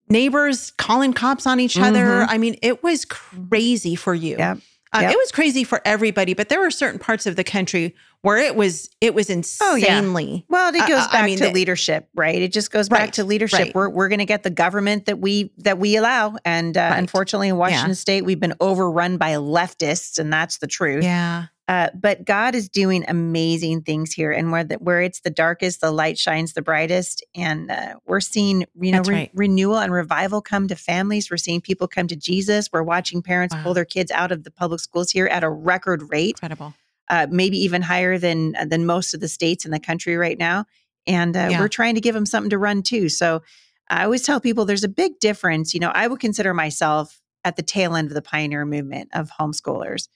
neighbors 0.10 0.72
calling 0.78 1.14
cops 1.14 1.46
on 1.46 1.60
each 1.60 1.78
other. 1.78 2.06
Mhm. 2.06 2.28
I 2.30 2.38
mean, 2.38 2.56
it 2.62 2.84
was 2.84 3.06
crazy 3.06 3.96
for 3.96 4.14
you. 4.16 4.38
Yep. 4.38 4.60
Uh, 4.94 5.00
Yep. 5.02 5.12
It 5.12 5.18
was 5.18 5.32
crazy 5.34 5.64
for 5.66 5.82
everybody, 5.84 6.34
but 6.34 6.48
there 6.48 6.62
were 6.62 6.72
certain 6.72 6.98
parts 7.00 7.26
of 7.26 7.36
the 7.36 7.44
country 7.44 7.94
where 8.22 8.38
it 8.38 8.56
was 8.56 8.90
it 9.02 9.14
was 9.14 9.30
Oh, 9.62 9.76
yeah. 9.76 9.98
insanely. 9.98 10.46
Well, 10.50 10.74
it 10.74 10.82
I- 10.82 10.88
goes 10.88 11.00
I- 11.04 11.10
I 11.10 11.12
back 11.12 11.26
mean, 11.26 11.38
to 11.40 11.44
the- 11.48 11.52
leadership, 11.52 12.08
right? 12.16 12.42
It 12.42 12.54
just 12.54 12.72
goes 12.72 12.88
back 12.88 13.00
Right, 13.00 13.14
to 13.14 13.26
leadership. 13.26 13.60
right. 13.60 13.76
We're 13.76 13.90
we're 13.90 14.08
going 14.08 14.20
to 14.20 14.26
get 14.26 14.44
the 14.44 14.50
government 14.50 15.06
that 15.08 15.20
we 15.20 15.52
that 15.58 15.78
we 15.78 15.98
allow, 15.98 16.38
and 16.46 16.78
uh, 16.78 16.82
Right. 16.92 16.98
unfortunately, 17.00 17.50
in 17.50 17.58
Washington 17.58 17.96
State, 17.96 18.24
we've 18.24 18.40
been 18.40 18.56
overrun 18.62 19.18
by 19.18 19.34
leftists, 19.34 20.18
and 20.20 20.32
that's 20.32 20.58
the 20.60 20.68
truth. 20.68 21.04
Yeah. 21.04 21.48
Uh, 21.68 21.90
but 21.94 22.24
God 22.24 22.56
is 22.56 22.70
doing 22.70 23.04
amazing 23.10 23.82
things 23.82 24.14
here, 24.14 24.32
and 24.32 24.52
where 24.54 24.64
the, 24.64 24.76
where 24.76 25.02
it's 25.02 25.20
the 25.20 25.30
darkest, 25.30 25.82
the 25.82 25.92
light 25.92 26.18
shines 26.18 26.54
the 26.54 26.62
brightest, 26.62 27.26
and 27.36 27.70
uh, 27.70 27.96
we're 28.06 28.22
seeing 28.22 28.66
you 28.80 28.92
know 28.94 29.02
re- 29.02 29.14
right. 29.16 29.32
renewal 29.34 29.78
and 29.78 29.92
revival 29.92 30.42
come 30.42 30.70
to 30.70 30.76
families. 30.78 31.30
We're 31.30 31.36
seeing 31.38 31.60
people 31.60 31.88
come 31.88 32.08
to 32.08 32.16
Jesus. 32.16 32.70
We're 32.72 32.84
watching 32.84 33.22
parents 33.22 33.54
Wow. 33.54 33.64
pull 33.64 33.74
their 33.74 33.86
kids 33.86 34.12
out 34.12 34.32
of 34.32 34.44
the 34.46 34.52
public 34.52 34.80
schools 34.80 35.12
here 35.12 35.28
at 35.28 35.44
a 35.44 35.50
record 35.50 36.04
rate 36.10 36.36
Incredible. 36.42 36.74
uh, 37.10 37.28
maybe 37.30 37.58
even 37.58 37.82
higher 37.82 38.18
than 38.18 38.56
uh, 38.56 38.64
than 38.66 38.86
most 38.86 39.14
of 39.14 39.20
the 39.20 39.28
states 39.28 39.66
in 39.66 39.72
the 39.72 39.80
country 39.80 40.16
right 40.16 40.38
now. 40.40 40.66
And 41.06 41.36
uh, 41.36 41.48
Yeah. 41.52 41.60
we're 41.60 41.68
trying 41.68 41.96
to 41.96 42.02
give 42.02 42.16
them 42.16 42.26
something 42.26 42.50
to 42.52 42.58
run 42.58 42.82
to. 42.84 43.10
So 43.10 43.42
I 43.90 44.06
always 44.06 44.24
tell 44.24 44.40
people 44.40 44.64
there's 44.64 44.84
a 44.86 44.90
big 44.90 45.20
difference. 45.20 45.74
You 45.74 45.80
know, 45.82 45.92
I 45.94 46.08
would 46.08 46.20
consider 46.22 46.54
myself 46.54 47.20
at 47.44 47.56
the 47.58 47.62
tail 47.64 47.96
end 47.96 48.08
of 48.10 48.14
the 48.14 48.22
pioneer 48.22 48.66
movement 48.66 49.10
of 49.14 49.30
homeschoolers. 49.40 50.08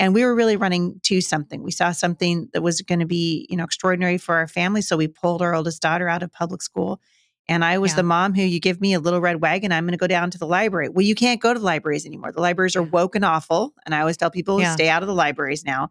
And 0.00 0.14
we 0.14 0.24
were 0.24 0.34
really 0.34 0.56
running 0.56 0.98
to 1.04 1.20
something. 1.20 1.62
We 1.62 1.70
saw 1.70 1.92
something 1.92 2.48
that 2.54 2.62
was 2.62 2.80
going 2.80 3.00
to 3.00 3.06
be, 3.06 3.46
you 3.50 3.56
know, 3.56 3.64
extraordinary 3.64 4.16
for 4.16 4.34
our 4.36 4.48
family. 4.48 4.80
So 4.80 4.96
we 4.96 5.06
pulled 5.08 5.42
our 5.42 5.54
oldest 5.54 5.82
daughter 5.82 6.08
out 6.08 6.22
of 6.22 6.32
public 6.32 6.62
school. 6.62 7.00
And 7.48 7.64
I 7.64 7.78
was 7.78 7.92
Yeah. 7.92 7.96
the 7.96 8.02
mom 8.04 8.34
who 8.34 8.42
you 8.42 8.60
give 8.60 8.80
me 8.80 8.94
a 8.94 9.00
little 9.00 9.20
red 9.20 9.42
wagon, 9.42 9.72
I'm 9.72 9.84
going 9.84 9.92
to 9.92 9.98
go 9.98 10.06
down 10.06 10.30
to 10.30 10.38
the 10.38 10.46
library. 10.46 10.88
Well, 10.88 11.04
you 11.04 11.14
can't 11.14 11.40
go 11.40 11.52
to 11.52 11.58
the 11.58 11.64
libraries 11.66 12.06
anymore. 12.06 12.32
The 12.32 12.40
libraries 12.40 12.76
are 12.76 12.82
woke 12.82 13.14
and 13.14 13.24
awful. 13.24 13.74
And 13.84 13.94
I 13.94 14.00
always 14.00 14.16
tell 14.16 14.30
people 14.30 14.58
Yeah. 14.60 14.72
stay 14.72 14.88
out 14.88 15.02
of 15.02 15.06
the 15.06 15.14
libraries 15.14 15.64
now. 15.64 15.90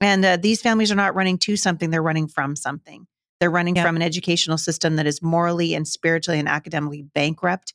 And 0.00 0.24
uh, 0.24 0.36
these 0.36 0.62
families 0.62 0.92
are 0.92 0.96
not 0.96 1.14
running 1.14 1.38
to 1.38 1.56
something, 1.56 1.90
they're 1.90 2.02
running 2.02 2.28
from 2.28 2.54
something. 2.54 3.06
They're 3.40 3.50
running 3.50 3.74
from 3.74 3.96
an 3.96 4.02
educational 4.02 4.58
system 4.58 4.96
that 4.96 5.06
is 5.06 5.20
morally 5.20 5.74
and 5.74 5.88
spiritually 5.88 6.38
and 6.38 6.48
academically 6.48 7.02
bankrupt. 7.02 7.74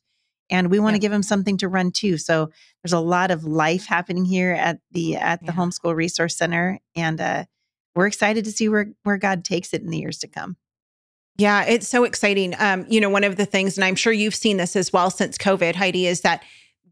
And 0.50 0.70
we 0.70 0.78
want 0.78 0.94
to 0.94 0.98
Yeah. 0.98 1.02
give 1.02 1.12
them 1.12 1.22
something 1.22 1.56
to 1.58 1.68
run 1.68 1.92
too. 1.92 2.18
So 2.18 2.50
there's 2.82 2.92
a 2.92 3.00
lot 3.00 3.30
of 3.30 3.44
life 3.44 3.86
happening 3.86 4.24
here 4.24 4.52
at 4.52 4.80
the 4.90 5.16
at 5.16 5.40
the 5.40 5.46
Yeah. 5.46 5.52
homeschool 5.52 5.94
resource 5.94 6.36
center, 6.36 6.78
and 6.96 7.20
uh, 7.20 7.44
we're 7.94 8.06
excited 8.06 8.44
to 8.44 8.52
see 8.52 8.68
where 8.68 8.92
where 9.04 9.16
God 9.18 9.44
takes 9.44 9.72
it 9.72 9.82
in 9.82 9.90
the 9.90 9.98
years 9.98 10.18
to 10.18 10.28
come. 10.28 10.56
Yeah, 11.36 11.64
it's 11.64 11.88
so 11.88 12.04
exciting. 12.04 12.54
Um, 12.58 12.84
you 12.88 13.00
know, 13.00 13.08
one 13.08 13.24
of 13.24 13.36
the 13.36 13.46
things, 13.46 13.78
and 13.78 13.84
I'm 13.84 13.94
sure 13.94 14.12
you've 14.12 14.34
seen 14.34 14.58
this 14.58 14.76
as 14.76 14.92
well 14.92 15.10
since 15.10 15.38
COVID, 15.38 15.74
Heidi, 15.74 16.06
is 16.06 16.20
that 16.20 16.42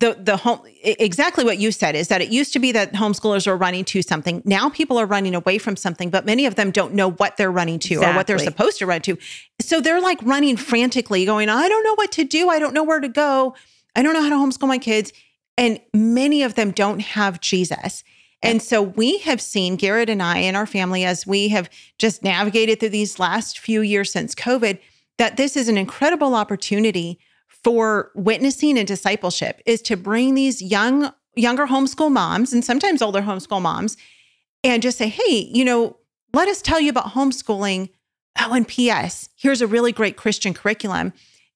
the 0.00 0.16
the 0.18 0.36
home 0.36 0.60
exactly 0.82 1.44
what 1.44 1.58
you 1.58 1.72
said 1.72 1.96
is 1.96 2.08
that 2.08 2.20
it 2.20 2.30
used 2.30 2.52
to 2.52 2.58
be 2.58 2.72
that 2.72 2.92
homeschoolers 2.92 3.46
were 3.46 3.56
running 3.56 3.84
to 3.86 4.02
something. 4.02 4.42
Now 4.44 4.68
people 4.68 4.98
are 4.98 5.06
running 5.06 5.34
away 5.34 5.58
from 5.58 5.76
something, 5.76 6.10
but 6.10 6.24
many 6.24 6.46
of 6.46 6.54
them 6.54 6.70
don't 6.70 6.94
know 6.94 7.10
what 7.10 7.36
they're 7.36 7.50
running 7.50 7.78
to 7.80 7.96
or 7.96 8.14
what 8.14 8.26
they're 8.26 8.38
supposed 8.38 8.78
to 8.78 8.86
run 8.86 9.02
to. 9.02 9.18
So 9.60 9.80
they're 9.80 10.00
like 10.00 10.22
running 10.22 10.56
frantically, 10.56 11.24
going, 11.24 11.48
I 11.48 11.68
don't 11.68 11.84
know 11.84 11.94
what 11.94 12.12
to 12.12 12.24
do. 12.24 12.48
I 12.48 12.58
don't 12.58 12.74
know 12.74 12.84
where 12.84 13.00
to 13.00 13.08
go. 13.08 13.54
I 13.96 14.02
don't 14.02 14.14
know 14.14 14.22
how 14.22 14.30
to 14.30 14.36
homeschool 14.36 14.68
my 14.68 14.78
kids. 14.78 15.12
And 15.56 15.80
many 15.92 16.42
of 16.42 16.54
them 16.54 16.70
don't 16.70 17.00
have 17.00 17.40
Jesus. 17.40 18.04
And 18.40 18.62
so 18.62 18.80
we 18.80 19.18
have 19.18 19.40
seen 19.40 19.74
Garrett 19.74 20.08
and 20.08 20.22
I 20.22 20.38
and 20.38 20.56
our 20.56 20.66
family 20.66 21.04
as 21.04 21.26
we 21.26 21.48
have 21.48 21.68
just 21.98 22.22
navigated 22.22 22.78
through 22.78 22.90
these 22.90 23.18
last 23.18 23.58
few 23.58 23.80
years 23.80 24.12
since 24.12 24.34
COVID 24.36 24.78
that 25.16 25.36
this 25.36 25.56
is 25.56 25.68
an 25.68 25.76
incredible 25.76 26.36
opportunity 26.36 27.18
for 27.64 28.10
witnessing 28.14 28.78
and 28.78 28.86
discipleship 28.86 29.60
is 29.66 29.82
to 29.82 29.96
bring 29.96 30.34
these 30.34 30.62
young 30.62 31.12
younger 31.36 31.66
homeschool 31.66 32.10
moms 32.10 32.52
and 32.52 32.64
sometimes 32.64 33.00
older 33.00 33.22
homeschool 33.22 33.62
moms 33.62 33.96
and 34.64 34.82
just 34.82 34.98
say, 34.98 35.08
"Hey, 35.08 35.50
you 35.54 35.64
know, 35.64 35.96
let 36.32 36.48
us 36.48 36.60
tell 36.62 36.80
you 36.80 36.90
about 36.90 37.12
homeschooling. 37.12 37.90
Oh, 38.40 38.52
and 38.52 38.66
PS, 38.66 39.28
here's 39.36 39.60
a 39.60 39.66
really 39.66 39.92
great 39.92 40.16
Christian 40.16 40.54
curriculum." 40.54 41.12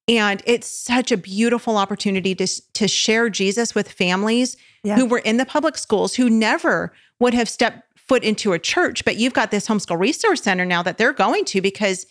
And 0.07 0.41
it's 0.45 0.67
such 0.67 1.11
a 1.13 1.17
beautiful 1.17 1.77
opportunity 1.77 2.35
to, 2.35 2.45
to 2.73 2.87
share 2.89 3.29
Jesus 3.29 3.73
with 3.73 3.89
families 3.89 4.57
Yeah. 4.83 4.97
who 4.97 5.05
were 5.05 5.19
in 5.19 5.37
the 5.37 5.45
public 5.45 5.77
schools 5.77 6.15
who 6.15 6.29
never 6.29 6.91
would 7.21 7.33
have 7.33 7.47
stepped 7.47 7.83
foot 7.97 8.21
into 8.23 8.51
a 8.51 8.59
church. 8.59 9.05
But 9.05 9.15
you've 9.15 9.33
got 9.33 9.49
this 9.51 9.67
homeschool 9.67 9.97
resource 9.97 10.43
center 10.43 10.65
now 10.65 10.83
that 10.83 10.97
they're 10.97 11.13
going 11.13 11.45
to 11.45 11.61
because 11.61 12.05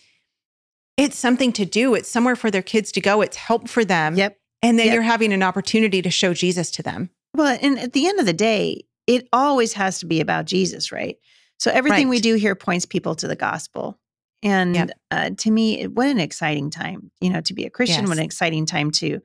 it's 0.97 1.17
something 1.17 1.51
to 1.53 1.65
do. 1.65 1.95
It's 1.95 2.09
somewhere 2.09 2.35
for 2.35 2.51
their 2.51 2.61
kids 2.61 2.91
to 2.93 3.01
go. 3.01 3.21
It's 3.21 3.37
help 3.37 3.67
for 3.67 3.83
them. 3.85 4.15
Yep. 4.15 4.37
And 4.61 4.77
then 4.79 4.87
Yep. 4.87 4.93
you're 4.93 5.03
having 5.03 5.33
an 5.33 5.43
opportunity 5.43 6.01
to 6.01 6.09
show 6.09 6.33
Jesus 6.33 6.71
to 6.71 6.83
them. 6.83 7.09
Well, 7.35 7.57
and 7.61 7.79
at 7.79 7.93
the 7.93 8.07
end 8.07 8.19
of 8.19 8.25
the 8.25 8.33
day, 8.33 8.85
it 9.07 9.27
always 9.33 9.73
has 9.73 9.99
to 9.99 10.05
be 10.05 10.21
about 10.21 10.45
Jesus, 10.45 10.91
right? 10.91 11.17
So 11.59 11.71
everything 11.71 12.09
we 12.09 12.19
do 12.19 12.35
here 12.35 12.55
points 12.55 12.85
people 12.85 13.15
to 13.15 13.27
the 13.27 13.35
gospel. 13.35 13.99
And 14.41 14.75
Yep. 14.75 14.91
uh, 15.11 15.29
to 15.37 15.51
me, 15.51 15.81
it- 15.81 15.93
what 15.93 16.07
an 16.07 16.19
exciting 16.19 16.69
time, 16.69 17.11
you 17.21 17.29
know, 17.29 17.41
to 17.41 17.53
be 17.53 17.65
a 17.65 17.69
Christian, 17.69 18.05
what 18.07 18.17
an 18.17 18.23
exciting 18.23 18.65
time 18.65 18.91
to 18.91 19.19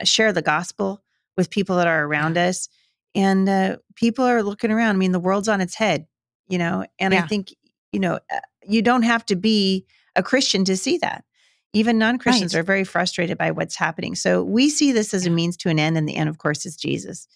uh, 0.00 0.04
share 0.04 0.32
the 0.32 0.42
gospel 0.42 1.02
with 1.36 1.50
people 1.50 1.76
that 1.76 1.86
are 1.86 2.04
around 2.04 2.36
us. 2.38 2.68
And 3.14 3.48
uh, 3.48 3.78
people 3.96 4.24
are 4.24 4.42
looking 4.42 4.70
around. 4.70 4.96
I 4.96 4.98
mean, 4.98 5.12
the 5.12 5.20
world's 5.20 5.48
on 5.48 5.60
its 5.60 5.74
head, 5.74 6.06
you 6.48 6.58
know, 6.58 6.84
and 6.98 7.14
I 7.14 7.22
think, 7.22 7.54
you 7.92 8.00
know, 8.00 8.14
uh, 8.32 8.40
you 8.66 8.82
don't 8.82 9.02
have 9.02 9.24
to 9.26 9.36
be 9.36 9.86
a 10.18 10.22
Christian 10.22 10.64
to 10.66 10.76
see 10.76 10.98
that. 10.98 11.24
Even 11.72 11.98
non 11.98 12.18
Christians 12.18 12.54
Right. 12.54 12.60
are 12.60 12.64
very 12.64 12.84
frustrated 12.84 13.38
by 13.38 13.50
what's 13.50 13.76
happening. 13.76 14.14
So 14.14 14.42
we 14.42 14.68
see 14.68 14.92
this 14.92 15.14
as 15.14 15.26
a 15.26 15.30
means 15.30 15.56
to 15.58 15.68
an 15.68 15.78
end, 15.78 15.96
and 15.96 16.08
the 16.08 16.16
end, 16.16 16.28
of 16.28 16.38
course, 16.38 16.66
is 16.66 16.76
Jesus. 16.76 17.26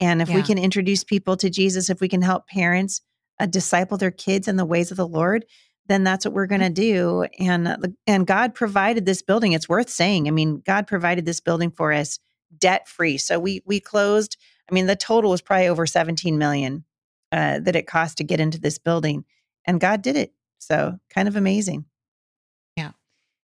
And 0.00 0.22
if 0.22 0.28
we 0.28 0.42
can 0.42 0.58
introduce 0.58 1.04
people 1.04 1.36
to 1.36 1.50
Jesus, 1.50 1.90
if 1.90 2.00
we 2.00 2.08
can 2.08 2.22
help 2.22 2.46
parents 2.46 3.02
uh, 3.38 3.46
disciple 3.46 3.98
their 3.98 4.10
kids 4.10 4.48
in 4.48 4.56
the 4.56 4.64
ways 4.64 4.90
of 4.90 4.96
the 4.96 5.06
Lord, 5.06 5.44
then 5.86 6.04
that's 6.04 6.24
what 6.24 6.32
we're 6.32 6.46
going 6.46 6.60
to 6.60 6.70
do. 6.70 7.26
And 7.38 7.68
uh, 7.68 7.76
and 8.06 8.26
God 8.26 8.54
provided 8.54 9.04
this 9.04 9.22
building. 9.22 9.52
It's 9.52 9.68
worth 9.68 9.90
saying. 9.90 10.28
I 10.28 10.30
mean, 10.30 10.62
God 10.64 10.86
provided 10.86 11.26
this 11.26 11.40
building 11.40 11.70
for 11.70 11.92
us 11.92 12.18
debt 12.56 12.88
free. 12.88 13.18
So 13.18 13.38
we 13.38 13.62
we 13.66 13.80
closed. 13.80 14.36
I 14.70 14.74
mean, 14.74 14.86
the 14.86 14.96
total 14.96 15.32
was 15.32 15.42
probably 15.42 15.68
over 15.68 15.84
17 15.84 16.38
million 16.38 16.84
uh, 17.32 17.58
that 17.58 17.74
it 17.76 17.88
cost 17.88 18.18
to 18.18 18.24
get 18.24 18.40
into 18.40 18.60
this 18.60 18.78
building, 18.78 19.24
and 19.66 19.80
God 19.80 20.00
did 20.00 20.16
it. 20.16 20.32
So 20.58 20.98
kind 21.12 21.26
of 21.26 21.36
amazing. 21.36 21.86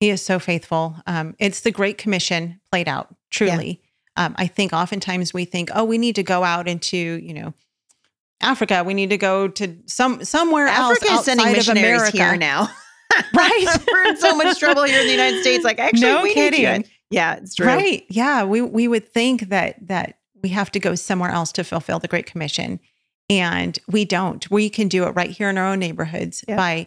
He 0.00 0.10
is 0.10 0.22
so 0.24 0.38
faithful. 0.38 0.96
Um, 1.06 1.34
it's 1.38 1.60
the 1.60 1.70
Great 1.72 1.98
Commission 1.98 2.60
played 2.70 2.88
out, 2.88 3.14
truly. 3.30 3.82
Um, 4.16 4.34
I 4.38 4.46
think 4.46 4.72
oftentimes 4.72 5.32
we 5.34 5.44
think, 5.44 5.70
oh, 5.74 5.84
we 5.84 5.98
need 5.98 6.14
to 6.16 6.22
go 6.22 6.44
out 6.44 6.68
into, 6.68 6.96
you 6.96 7.34
know, 7.34 7.52
Africa. 8.40 8.84
We 8.84 8.94
need 8.94 9.10
to 9.10 9.18
go 9.18 9.48
to 9.48 9.76
some 9.86 10.24
somewhere 10.24 10.66
Africa 10.68 11.06
else 11.10 11.20
is 11.20 11.24
sending 11.24 11.46
outside 11.46 11.50
of 11.50 11.56
missionaries 11.56 12.00
America. 12.00 12.16
here 12.16 12.36
now. 12.36 12.68
Right. 13.34 13.66
We're 13.92 14.08
in 14.10 14.16
so 14.18 14.36
much 14.36 14.58
trouble 14.60 14.84
here 14.84 15.00
in 15.00 15.06
the 15.06 15.12
United 15.12 15.40
States. 15.40 15.64
Like, 15.64 15.80
actually, 15.80 16.02
No 16.02 16.22
we 16.22 16.34
kidding. 16.34 16.62
need 16.62 16.76
you. 16.86 16.92
Yeah, 17.10 17.36
it's 17.36 17.54
true. 17.56 17.66
Right. 17.66 18.04
Yeah. 18.10 18.44
We 18.44 18.60
we 18.60 18.86
would 18.86 19.08
think 19.12 19.48
that 19.48 19.74
that 19.88 20.18
we 20.42 20.50
have 20.50 20.70
to 20.72 20.78
go 20.78 20.94
somewhere 20.94 21.30
else 21.30 21.50
to 21.52 21.64
fulfill 21.64 21.98
the 21.98 22.06
Great 22.06 22.26
Commission. 22.26 22.78
And 23.30 23.76
we 23.88 24.04
don't. 24.04 24.48
We 24.50 24.68
can 24.70 24.86
do 24.88 25.04
it 25.04 25.10
right 25.16 25.30
here 25.30 25.48
in 25.48 25.58
our 25.58 25.66
own 25.66 25.78
neighborhoods 25.80 26.44
Yeah. 26.46 26.56
by 26.56 26.86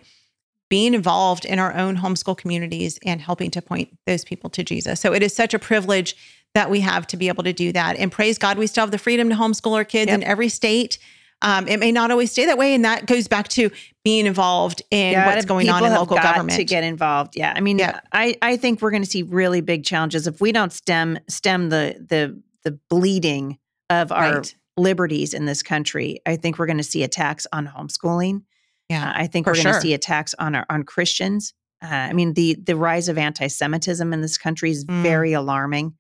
being 0.72 0.94
involved 0.94 1.44
in 1.44 1.60
our 1.60 1.76
own 1.76 1.98
homeschool 1.98 2.38
communities 2.38 2.98
and 3.06 3.20
helping 3.20 3.52
to 3.52 3.62
point 3.62 3.90
those 4.08 4.24
people 4.24 4.50
to 4.50 4.64
Jesus. 4.64 5.02
So 5.02 5.14
it 5.14 5.22
is 5.22 5.36
such 5.36 5.54
a 5.54 5.60
privilege 5.60 6.16
that 6.56 6.70
we 6.70 6.80
have 6.80 7.06
to 7.08 7.18
be 7.18 7.28
able 7.28 7.44
to 7.44 7.52
do 7.52 7.74
that. 7.74 7.98
And 7.98 8.10
praise 8.10 8.38
God, 8.38 8.58
we 8.58 8.68
still 8.68 8.84
have 8.84 8.92
the 8.92 8.98
freedom 8.98 9.28
to 9.30 9.36
homeschool 9.36 9.74
our 9.76 9.84
kids 9.84 10.10
Yep. 10.10 10.22
in 10.22 10.24
every 10.24 10.48
state. 10.48 10.98
Um, 11.42 11.68
it 11.68 11.78
may 11.82 11.92
not 11.92 12.10
always 12.10 12.32
stay 12.32 12.46
that 12.46 12.58
way. 12.58 12.74
And 12.74 12.86
that 12.86 13.06
goes 13.06 13.28
back 13.28 13.50
to 13.50 13.70
being 14.06 14.26
involved 14.26 14.82
in 14.92 15.12
Yeah, 15.12 15.26
what's 15.26 15.44
going 15.44 15.68
on 15.70 15.84
in 15.84 15.92
local 15.92 16.16
government. 16.16 16.58
to 16.58 16.64
get 16.64 16.86
involved. 16.86 17.34
Yeah, 17.36 17.52
I 17.54 17.60
mean, 17.60 17.78
Yeah. 17.78 18.00
I 18.14 18.38
I 18.42 18.56
think 18.56 18.82
we're 18.82 18.92
going 18.92 19.04
to 19.04 19.10
see 19.10 19.24
really 19.24 19.60
big 19.60 19.84
challenges 19.84 20.26
if 20.26 20.40
we 20.40 20.52
don't 20.54 20.72
stem 20.72 21.20
stem 21.28 21.68
the 21.70 21.98
the 22.08 22.42
the 22.64 22.80
bleeding 22.90 23.58
of 23.90 24.12
our 24.14 24.36
Right. 24.38 24.56
liberties 24.78 25.34
in 25.34 25.46
this 25.48 25.62
country. 25.64 26.20
I 26.26 26.38
think 26.38 26.58
we're 26.58 26.68
going 26.68 26.78
to 26.78 26.84
see 26.84 27.04
attacks 27.04 27.46
on 27.52 27.68
homeschooling. 27.68 28.44
Yeah, 28.92 29.10
Uh, 29.10 29.14
I 29.24 29.28
think 29.28 29.48
we're 29.48 29.54
going 29.54 29.66
to 29.76 29.82
see 29.82 29.94
attacks 29.94 30.34
on 30.38 30.56
our 30.56 30.66
on 30.70 30.84
Christians. 30.84 31.54
Uh, 31.84 31.88
I 32.10 32.14
mean, 32.14 32.34
the 32.34 32.56
the 32.64 32.76
rise 32.76 33.08
of 33.10 33.18
anti-Semitism 33.18 34.14
in 34.14 34.22
this 34.22 34.38
country 34.38 34.72
is 34.72 34.86
Mm. 34.86 35.02
very 35.04 35.34
alarming. 35.34 35.94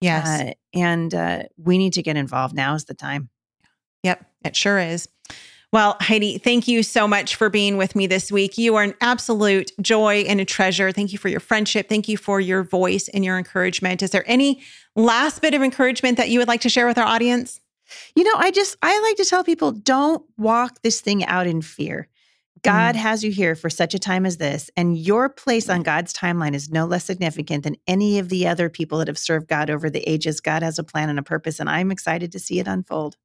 yes. 0.00 0.26
Uh, 0.26 0.52
and 0.74 1.14
uh, 1.14 1.42
we 1.56 1.78
need 1.78 1.92
to 1.94 2.02
get 2.02 2.16
involved. 2.16 2.54
Now 2.54 2.74
is 2.74 2.84
the 2.84 2.94
time. 2.94 3.28
Yep, 4.02 4.24
it 4.44 4.54
sure 4.56 4.78
is. 4.78 5.08
Well, 5.72 5.96
Heidi, 6.00 6.38
thank 6.38 6.68
you 6.68 6.82
so 6.82 7.08
much 7.08 7.34
for 7.34 7.50
being 7.50 7.76
with 7.76 7.96
me 7.96 8.06
this 8.06 8.30
week. 8.30 8.56
You 8.56 8.76
are 8.76 8.82
an 8.84 8.94
absolute 9.00 9.72
joy 9.82 10.24
and 10.28 10.40
a 10.40 10.44
treasure. 10.44 10.92
Thank 10.92 11.12
you 11.12 11.18
for 11.18 11.28
your 11.28 11.40
friendship. 11.40 11.88
Thank 11.88 12.08
you 12.08 12.16
for 12.16 12.40
your 12.40 12.62
voice 12.62 13.08
and 13.08 13.24
your 13.24 13.36
encouragement. 13.36 14.00
Is 14.02 14.10
there 14.10 14.24
any 14.30 14.62
last 14.94 15.42
bit 15.42 15.54
of 15.54 15.62
encouragement 15.62 16.16
that 16.18 16.28
you 16.30 16.38
would 16.38 16.48
like 16.48 16.60
to 16.62 16.68
share 16.68 16.86
with 16.86 16.98
our 16.98 17.06
audience? 17.06 17.60
You 18.14 18.24
know, 18.24 18.34
I 18.36 18.50
just 18.52 18.76
I 18.82 18.98
like 19.00 19.16
to 19.16 19.24
tell 19.24 19.42
people 19.44 19.72
don't 19.72 20.22
walk 20.38 20.82
this 20.82 21.00
thing 21.00 21.24
out 21.24 21.46
in 21.46 21.62
fear. 21.62 22.08
God 22.66 22.94
Mm. 22.94 22.98
has 22.98 23.24
you 23.24 23.30
here 23.30 23.54
for 23.54 23.70
such 23.70 23.94
a 23.94 23.98
time 23.98 24.26
as 24.26 24.36
this, 24.38 24.70
and 24.76 24.98
your 24.98 25.28
place 25.28 25.68
on 25.68 25.82
God's 25.82 26.12
timeline 26.12 26.54
is 26.54 26.68
no 26.70 26.84
less 26.84 27.04
significant 27.04 27.64
than 27.64 27.76
any 27.86 28.18
of 28.18 28.28
the 28.28 28.46
other 28.46 28.68
people 28.68 28.98
that 28.98 29.08
have 29.08 29.18
served 29.18 29.48
God 29.48 29.70
over 29.70 29.88
the 29.88 30.02
ages. 30.08 30.40
God 30.40 30.62
has 30.62 30.78
a 30.78 30.84
plan 30.84 31.08
and 31.08 31.18
a 31.18 31.22
purpose, 31.22 31.60
and 31.60 31.68
I'm 31.70 31.90
excited 31.90 32.32
to 32.32 32.38
see 32.38 32.58
it 32.58 32.66
unfold. 32.66 33.16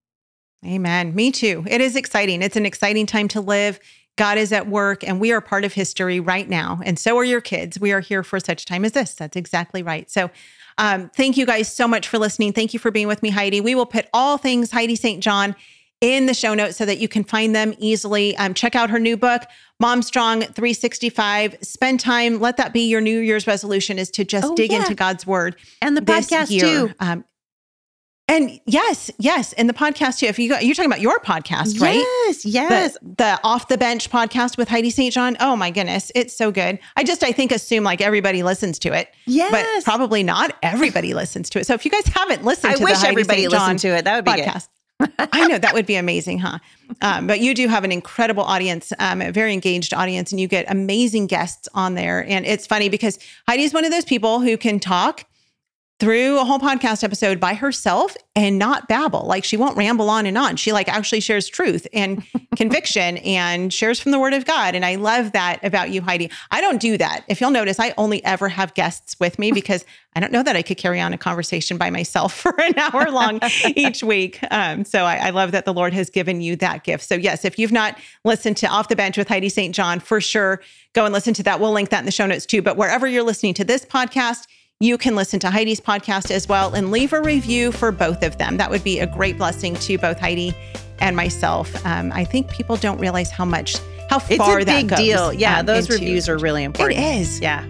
Amen. 0.66 1.16
Me 1.16 1.32
too. 1.32 1.64
It 1.68 1.82
is 1.82 1.96
exciting. 1.96 2.42
It's 2.44 2.56
an 2.56 2.66
exciting 2.68 3.08
time 3.08 3.28
to 3.30 3.42
live. 3.42 3.80
God 4.18 4.38
is 4.38 4.52
at 4.52 4.68
work 4.68 5.04
and 5.04 5.20
we 5.20 5.32
are 5.32 5.42
part 5.42 5.64
of 5.64 5.74
history 5.74 6.20
right 6.20 6.48
now. 6.48 6.80
And 6.86 7.00
so 7.00 7.18
are 7.18 7.24
your 7.24 7.42
kids. 7.42 7.80
We 7.80 7.92
are 7.94 8.02
here 8.02 8.22
for 8.24 8.40
such 8.40 8.62
a 8.62 8.66
time 8.66 8.86
as 8.86 8.92
this. 8.92 9.16
That's 9.16 9.36
exactly 9.36 9.82
right. 9.82 10.12
So, 10.12 10.30
um, 10.78 11.10
thank 11.16 11.38
you 11.38 11.46
guys 11.48 11.74
so 11.74 11.88
much 11.88 12.08
for 12.08 12.20
listening. 12.20 12.54
Thank 12.54 12.74
you 12.74 12.80
for 12.80 12.92
being 12.92 13.08
with 13.08 13.24
me, 13.24 13.30
Heidi. 13.32 13.60
We 13.62 13.74
will 13.74 13.86
put 13.88 14.08
all 14.14 14.38
things 14.38 14.70
Heidi 14.72 14.96
St. 14.96 15.24
John 15.24 15.56
in 16.02 16.26
the 16.26 16.34
show 16.34 16.54
notes 16.54 16.78
so 16.78 16.86
that 16.86 16.98
you 16.98 17.08
can 17.08 17.24
find 17.24 17.56
them 17.56 17.74
easily. 17.78 18.36
Um, 18.38 18.54
check 18.54 18.76
out 18.76 18.90
her 18.90 19.00
new 19.00 19.16
book, 19.16 19.44
Mom 19.80 20.02
Strong 20.02 20.42
365. 20.42 21.58
Spend 21.62 22.00
time. 22.00 22.40
Let 22.40 22.58
that 22.58 22.74
be 22.74 22.82
your 22.90 23.02
New 23.02 23.20
Year's 23.20 23.48
resolution 23.48 24.00
is 24.00 24.10
to 24.12 24.26
just 24.26 24.48
Oh, 24.48 24.56
dig 24.56 24.72
yeah. 24.72 24.80
into 24.80 24.96
God's 24.96 25.26
word 25.28 25.56
And 25.82 25.96
the 25.96 26.02
podcast 26.02 26.50
year. 26.50 26.62
too. 26.88 26.94
Um, 27.00 27.24
and 28.28 28.62
yes, 28.66 29.12
yes, 29.20 29.52
and 29.54 29.68
the 29.68 29.74
podcast 29.74 30.20
too. 30.20 30.26
If 30.28 30.40
you 30.40 30.56
you're 30.62 30.74
talking 30.74 30.90
about 30.90 31.02
your 31.02 31.20
podcast, 31.20 31.82
right? 31.82 31.96
Yes, 31.96 32.46
yes. 32.46 32.98
The, 33.02 33.16
the 33.18 33.40
off 33.44 33.68
the 33.68 33.78
bench 33.78 34.10
podcast 34.10 34.58
with 34.58 34.70
Heidi 34.70 34.90
St. 34.90 35.14
John. 35.14 35.36
Oh 35.42 35.58
my 35.58 35.70
goodness, 35.70 36.14
it's 36.16 36.34
so 36.38 36.50
good. 36.50 36.80
I 36.96 37.04
just 37.04 37.24
I 37.26 37.34
think 37.34 37.52
assume 37.52 37.84
like 37.84 38.00
everybody 38.00 38.42
listens 38.42 38.80
to 38.80 38.94
it, 38.94 39.10
yes. 39.26 39.52
but 39.52 39.84
probably 39.84 40.24
not 40.24 40.56
everybody 40.64 41.14
listens 41.14 41.50
to 41.50 41.60
it. 41.60 41.68
So 41.68 41.74
if 41.74 41.84
you 41.84 41.92
guys 41.92 42.06
haven't 42.06 42.46
listened 42.46 42.74
I 42.74 42.78
to 42.78 42.84
wish 42.86 43.04
everybody 43.04 43.50
listened 43.50 43.80
to 43.80 43.90
it. 43.90 44.06
That 44.06 44.16
would 44.16 44.26
be 44.26 44.42
good. 44.42 44.62
I 45.20 45.48
know 45.48 45.58
that 45.58 45.74
would 45.74 45.86
be 45.86 45.96
amazing, 45.96 46.40
huh? 46.40 46.60
Um, 47.02 47.28
but 47.28 47.40
you 47.40 47.54
do 47.54 47.68
have 47.68 47.84
an 47.84 47.92
incredible 47.92 48.44
audience, 48.44 48.92
um, 49.00 49.22
a 49.22 49.32
very 49.32 49.54
engaged 49.54 49.94
audience, 49.94 50.32
and 50.32 50.40
you 50.40 50.48
get 50.48 50.66
amazing 50.70 51.28
guests 51.28 51.68
on 51.74 51.96
there. 51.96 52.26
And 52.28 52.46
it's 52.46 52.68
funny 52.68 52.90
because 52.90 53.20
Heidi 53.48 53.64
is 53.64 53.74
one 53.74 53.86
of 53.86 53.92
those 53.92 54.06
people 54.06 54.40
who 54.40 54.58
can 54.58 54.80
talk 54.80 55.26
through 56.02 56.40
a 56.40 56.44
whole 56.44 56.58
podcast 56.58 57.04
episode 57.04 57.40
by 57.40 57.54
herself 57.54 58.18
and 58.36 58.58
not 58.58 58.88
babble. 58.88 59.22
Like 59.28 59.44
she 59.44 59.56
won't 59.56 59.78
ramble 59.78 60.10
on 60.10 60.26
and 60.26 60.36
on. 60.36 60.56
She 60.56 60.72
like 60.72 60.90
actually 60.90 61.20
shares 61.20 61.48
truth 61.48 61.86
and 61.94 62.24
conviction 62.56 63.18
and 63.18 63.72
shares 63.72 64.00
from 64.00 64.12
the 64.12 64.20
word 64.20 64.34
of 64.34 64.44
God. 64.44 64.74
And 64.74 64.84
I 64.84 64.96
love 64.96 65.34
that 65.34 65.64
about 65.64 65.92
you, 65.92 66.02
Heidi. 66.02 66.32
I 66.50 66.60
don't 66.60 66.82
do 66.82 66.98
that. 66.98 67.24
If 67.28 67.40
you'll 67.40 67.52
notice, 67.52 67.80
I 67.80 67.94
only 68.00 68.26
ever 68.26 68.50
have 68.50 68.74
guests 68.74 69.16
with 69.20 69.38
me 69.38 69.52
because 69.54 69.86
I 70.16 70.20
don't 70.20 70.32
know 70.32 70.42
that 70.42 70.56
I 70.56 70.64
could 70.64 70.78
carry 70.78 71.00
on 71.00 71.14
a 71.14 71.20
conversation 71.20 71.78
by 71.78 71.92
myself 71.92 72.34
for 72.42 72.60
an 72.60 72.80
hour 72.80 73.12
long 73.12 73.40
each 73.76 74.04
week. 74.04 74.40
Um, 74.50 74.84
so 74.86 75.04
I, 75.04 75.28
I 75.28 75.30
love 75.30 75.52
that 75.52 75.66
the 75.66 75.74
Lord 75.74 75.94
has 75.94 76.10
given 76.10 76.42
you 76.42 76.56
that 76.56 76.84
gift. 76.84 77.04
So 77.04 77.14
yes, 77.14 77.46
if 77.46 77.60
you've 77.60 77.72
not 77.72 77.96
listened 78.26 78.58
to 78.58 78.68
Off 78.68 78.88
the 78.88 78.96
Bench 78.96 79.20
with 79.20 79.28
Heidi 79.28 79.50
St. 79.50 79.76
John, 79.76 80.00
for 80.00 80.20
sure, 80.20 80.62
go 80.94 81.06
and 81.06 81.14
listen 81.14 81.36
to 81.36 81.44
that. 81.44 81.60
We'll 81.60 81.74
link 81.74 81.90
that 81.90 82.00
in 82.00 82.06
the 82.06 82.12
show 82.12 82.26
notes 82.26 82.48
too. 82.48 82.64
But 82.64 82.76
wherever 82.76 83.08
you're 83.08 83.22
listening 83.22 83.54
to 83.54 83.64
this 83.64 83.86
podcast, 83.86 84.48
you 84.82 84.98
can 84.98 85.16
listen 85.16 85.40
to 85.40 85.52
Heidi's 85.52 85.80
podcast 85.80 86.32
as 86.32 86.50
well 86.50 86.74
and 86.74 86.90
leave 86.92 87.14
a 87.14 87.22
review 87.22 87.72
for 87.72 87.92
both 87.92 88.24
of 88.24 88.38
them. 88.40 88.58
That 88.58 88.70
would 88.72 88.84
be 88.84 89.00
a 89.00 89.06
great 89.06 89.38
blessing 89.38 89.76
to 89.76 89.98
both 90.00 90.20
Heidi 90.20 90.54
and 91.00 91.16
myself. 91.16 91.86
Um, 91.86 92.12
I 92.12 92.26
think 92.26 92.50
people 92.50 92.76
don't 92.78 92.98
realize 93.00 93.30
how 93.30 93.46
much, 93.46 93.78
how 94.10 94.18
far 94.18 94.60
it's 94.60 94.64
a 94.64 94.66
that 94.66 94.82
big 94.82 94.90
goes, 94.90 95.00
deal. 95.00 95.34
Yeah, 95.34 95.60
um, 95.60 95.68
those 95.68 95.86
into- 95.88 95.94
reviews 96.04 96.28
are 96.28 96.38
really 96.38 96.64
important. 96.64 97.00
It 97.00 97.22
is. 97.22 97.40
Yeah. 97.40 97.66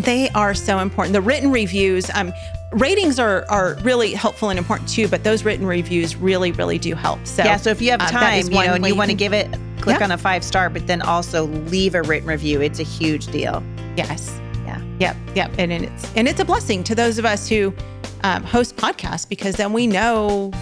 They 0.00 0.28
are 0.30 0.52
so 0.54 0.78
important. 0.80 1.14
The 1.14 1.20
written 1.20 1.50
reviews, 1.50 2.10
um, 2.14 2.32
ratings 2.72 3.18
are 3.18 3.44
are 3.48 3.74
really 3.82 4.12
helpful 4.12 4.50
and 4.50 4.58
important 4.58 4.88
too, 4.88 5.08
but 5.08 5.24
those 5.24 5.44
written 5.44 5.66
reviews 5.66 6.14
really, 6.16 6.52
really 6.52 6.78
do 6.78 6.94
help. 6.94 7.24
So 7.26 7.42
yeah. 7.44 7.56
So 7.56 7.70
if 7.70 7.80
you 7.82 7.90
have 7.92 8.00
uh, 8.00 8.08
time, 8.08 8.38
is 8.40 8.48
you 8.48 8.54
know, 8.54 8.74
and 8.74 8.82
way 8.82 8.90
you 8.90 8.94
want 8.94 9.10
to 9.10 9.16
give 9.16 9.32
it, 9.32 9.48
click 9.80 9.98
Yeah. 9.98 10.04
on 10.04 10.10
a 10.12 10.18
five 10.18 10.44
star, 10.44 10.70
but 10.70 10.86
then 10.86 11.02
also 11.02 11.46
leave 11.46 11.94
a 11.94 12.02
written 12.02 12.28
review. 12.28 12.60
It's 12.60 12.78
a 12.78 12.84
huge 12.84 13.26
deal. 13.28 13.62
Yes. 13.96 14.38
Yep. 15.00 15.16
Yep. 15.34 15.50
And, 15.58 15.72
and 15.72 15.84
it's 15.84 16.14
and 16.14 16.28
it's 16.28 16.40
a 16.40 16.44
blessing 16.44 16.84
to 16.84 16.94
those 16.94 17.18
of 17.18 17.24
us 17.24 17.48
who 17.48 17.74
um, 18.22 18.44
host 18.44 18.76
podcasts 18.76 19.28
because 19.28 19.56
then 19.56 19.72
we 19.72 19.86
know, 19.86 20.52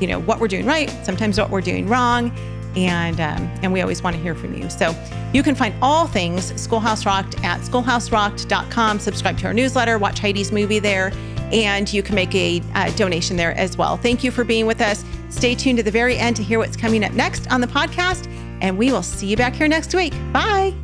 you 0.00 0.06
know, 0.06 0.20
what 0.20 0.40
we're 0.40 0.48
doing 0.48 0.66
right, 0.66 0.90
sometimes 1.04 1.38
what 1.38 1.50
we're 1.50 1.60
doing 1.60 1.86
wrong, 1.86 2.32
and 2.76 3.20
um, 3.20 3.42
and 3.62 3.72
we 3.72 3.82
always 3.82 4.02
want 4.02 4.16
to 4.16 4.22
hear 4.22 4.34
from 4.34 4.54
you. 4.54 4.68
So 4.70 4.94
you 5.32 5.42
can 5.42 5.54
find 5.54 5.74
all 5.82 6.06
things 6.06 6.58
Schoolhouse 6.60 7.04
Rocked 7.04 7.42
at 7.44 7.60
schoolhouserocked.com. 7.60 8.98
Subscribe 8.98 9.38
to 9.38 9.46
our 9.46 9.54
newsletter, 9.54 9.98
watch 9.98 10.18
Heidi's 10.18 10.50
movie 10.50 10.78
there, 10.78 11.12
and 11.52 11.92
you 11.92 12.02
can 12.02 12.14
make 12.14 12.34
a 12.34 12.62
uh, 12.74 12.90
donation 12.92 13.36
there 13.36 13.52
as 13.58 13.76
well. 13.76 13.96
Thank 13.96 14.24
you 14.24 14.30
for 14.30 14.44
being 14.44 14.66
with 14.66 14.80
us. 14.80 15.04
Stay 15.28 15.54
tuned 15.54 15.78
to 15.78 15.82
the 15.82 15.90
very 15.90 16.16
end 16.16 16.36
to 16.36 16.42
hear 16.42 16.58
what's 16.58 16.76
coming 16.76 17.04
up 17.04 17.12
next 17.12 17.50
on 17.52 17.60
the 17.60 17.66
podcast, 17.66 18.28
and 18.62 18.78
we 18.78 18.92
will 18.92 19.02
see 19.02 19.26
you 19.26 19.36
back 19.36 19.54
here 19.54 19.68
next 19.68 19.94
week. 19.94 20.14
Bye. 20.32 20.74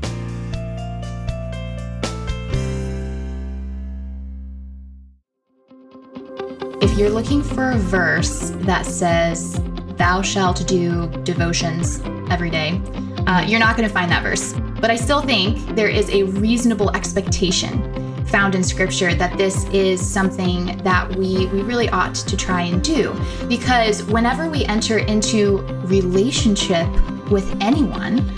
You're 7.01 7.09
looking 7.09 7.43
for 7.43 7.71
a 7.71 7.79
verse 7.79 8.51
that 8.57 8.85
says, 8.85 9.59
Thou 9.97 10.21
shalt 10.21 10.67
do 10.69 11.09
devotions 11.25 12.03
every 12.31 12.51
day, 12.51 12.79
uh, 13.27 13.41
you're 13.41 13.59
not 13.59 13.75
going 13.75 13.89
to 13.89 13.93
find 13.93 14.11
that 14.11 14.23
verse. 14.23 14.53
But 14.83 14.91
I 14.91 14.97
still 14.97 15.23
think 15.23 15.75
there 15.75 15.89
is 15.89 16.11
a 16.11 16.25
reasonable 16.25 16.95
expectation 16.95 18.27
found 18.27 18.55
in 18.55 18.63
scripture 18.63 19.15
that 19.15 19.39
this 19.39 19.65
is 19.71 20.07
something 20.07 20.77
that 20.83 21.09
we, 21.17 21.47
we 21.47 21.63
really 21.63 21.89
ought 21.89 22.15
to 22.15 22.37
try 22.37 22.63
and 22.63 22.85
do. 22.85 23.19
Because 23.49 24.05
whenever 24.05 24.51
we 24.51 24.67
enter 24.67 24.99
into 24.99 25.63
relationship 25.87 26.87
with 27.31 27.51
anyone, 27.63 28.31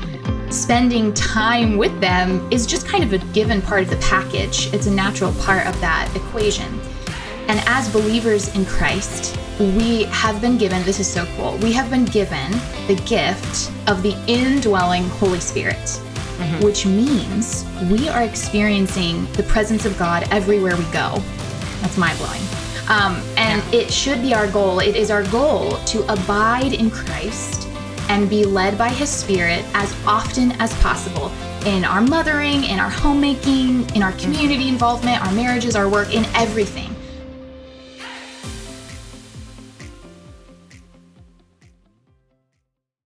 spending 0.53 1.13
time 1.15 1.79
with 1.79 2.01
them 2.01 2.47
is 2.53 2.65
just 2.65 2.87
kind 2.87 3.03
of 3.03 3.13
a 3.13 3.19
given 3.33 3.61
part 3.61 3.83
of 3.83 3.91
the 3.91 3.97
package. 3.97 4.73
It's 4.73 4.87
a 4.87 4.91
natural 4.91 5.33
part 5.41 5.67
of 5.67 5.81
that 5.81 6.09
equation. 6.15 6.82
And 7.49 7.61
as 7.67 7.89
believers 7.93 8.55
in 8.55 8.65
Christ, 8.65 9.37
we 9.59 10.05
have 10.05 10.41
been 10.41 10.59
given 10.59 10.83
this 10.85 11.01
is 11.01 11.07
so 11.07 11.27
cool. 11.37 11.57
We 11.59 11.73
have 11.73 11.91
been 11.91 12.05
given 12.05 12.51
the 12.87 13.01
gift 13.07 13.71
of 13.89 14.03
the 14.03 14.17
indwelling 14.27 15.05
Holy 15.05 15.41
Spirit, 15.41 16.01
which 16.63 16.87
means 16.87 17.65
we 17.91 18.09
are 18.09 18.23
experiencing 18.23 19.31
the 19.33 19.43
presence 19.45 19.85
of 19.85 19.99
God 19.99 20.27
everywhere 20.31 20.77
we 20.77 20.85
go. 20.85 21.23
That's 21.81 21.99
mind 21.99 22.19
blowing. 22.19 22.43
Um, 22.89 23.23
and 23.37 23.63
it 23.73 23.93
should 23.93 24.23
be 24.23 24.35
our 24.35 24.51
goal. 24.51 24.81
It 24.81 24.97
is 24.97 25.11
our 25.11 25.23
goal 25.25 25.77
to 25.87 26.13
abide 26.13 26.73
in 26.73 26.91
Christ 26.91 27.69
and 28.09 28.29
be 28.29 28.45
led 28.45 28.77
by 28.77 28.89
His 28.89 29.09
Spirit 29.09 29.65
as 29.75 29.95
often 30.07 30.53
as 30.61 30.75
possible 30.81 31.31
in 31.65 31.85
our 31.85 32.01
mothering, 32.01 32.65
in 32.65 32.81
our 32.81 32.91
homemaking, 32.91 33.89
in 33.95 34.03
our 34.03 34.13
community 34.13 34.69
involvement, 34.69 35.25
our 35.25 35.33
marriages, 35.33 35.77
our 35.77 35.89
work, 35.89 36.13
in 36.13 36.25
everything. 36.35 36.95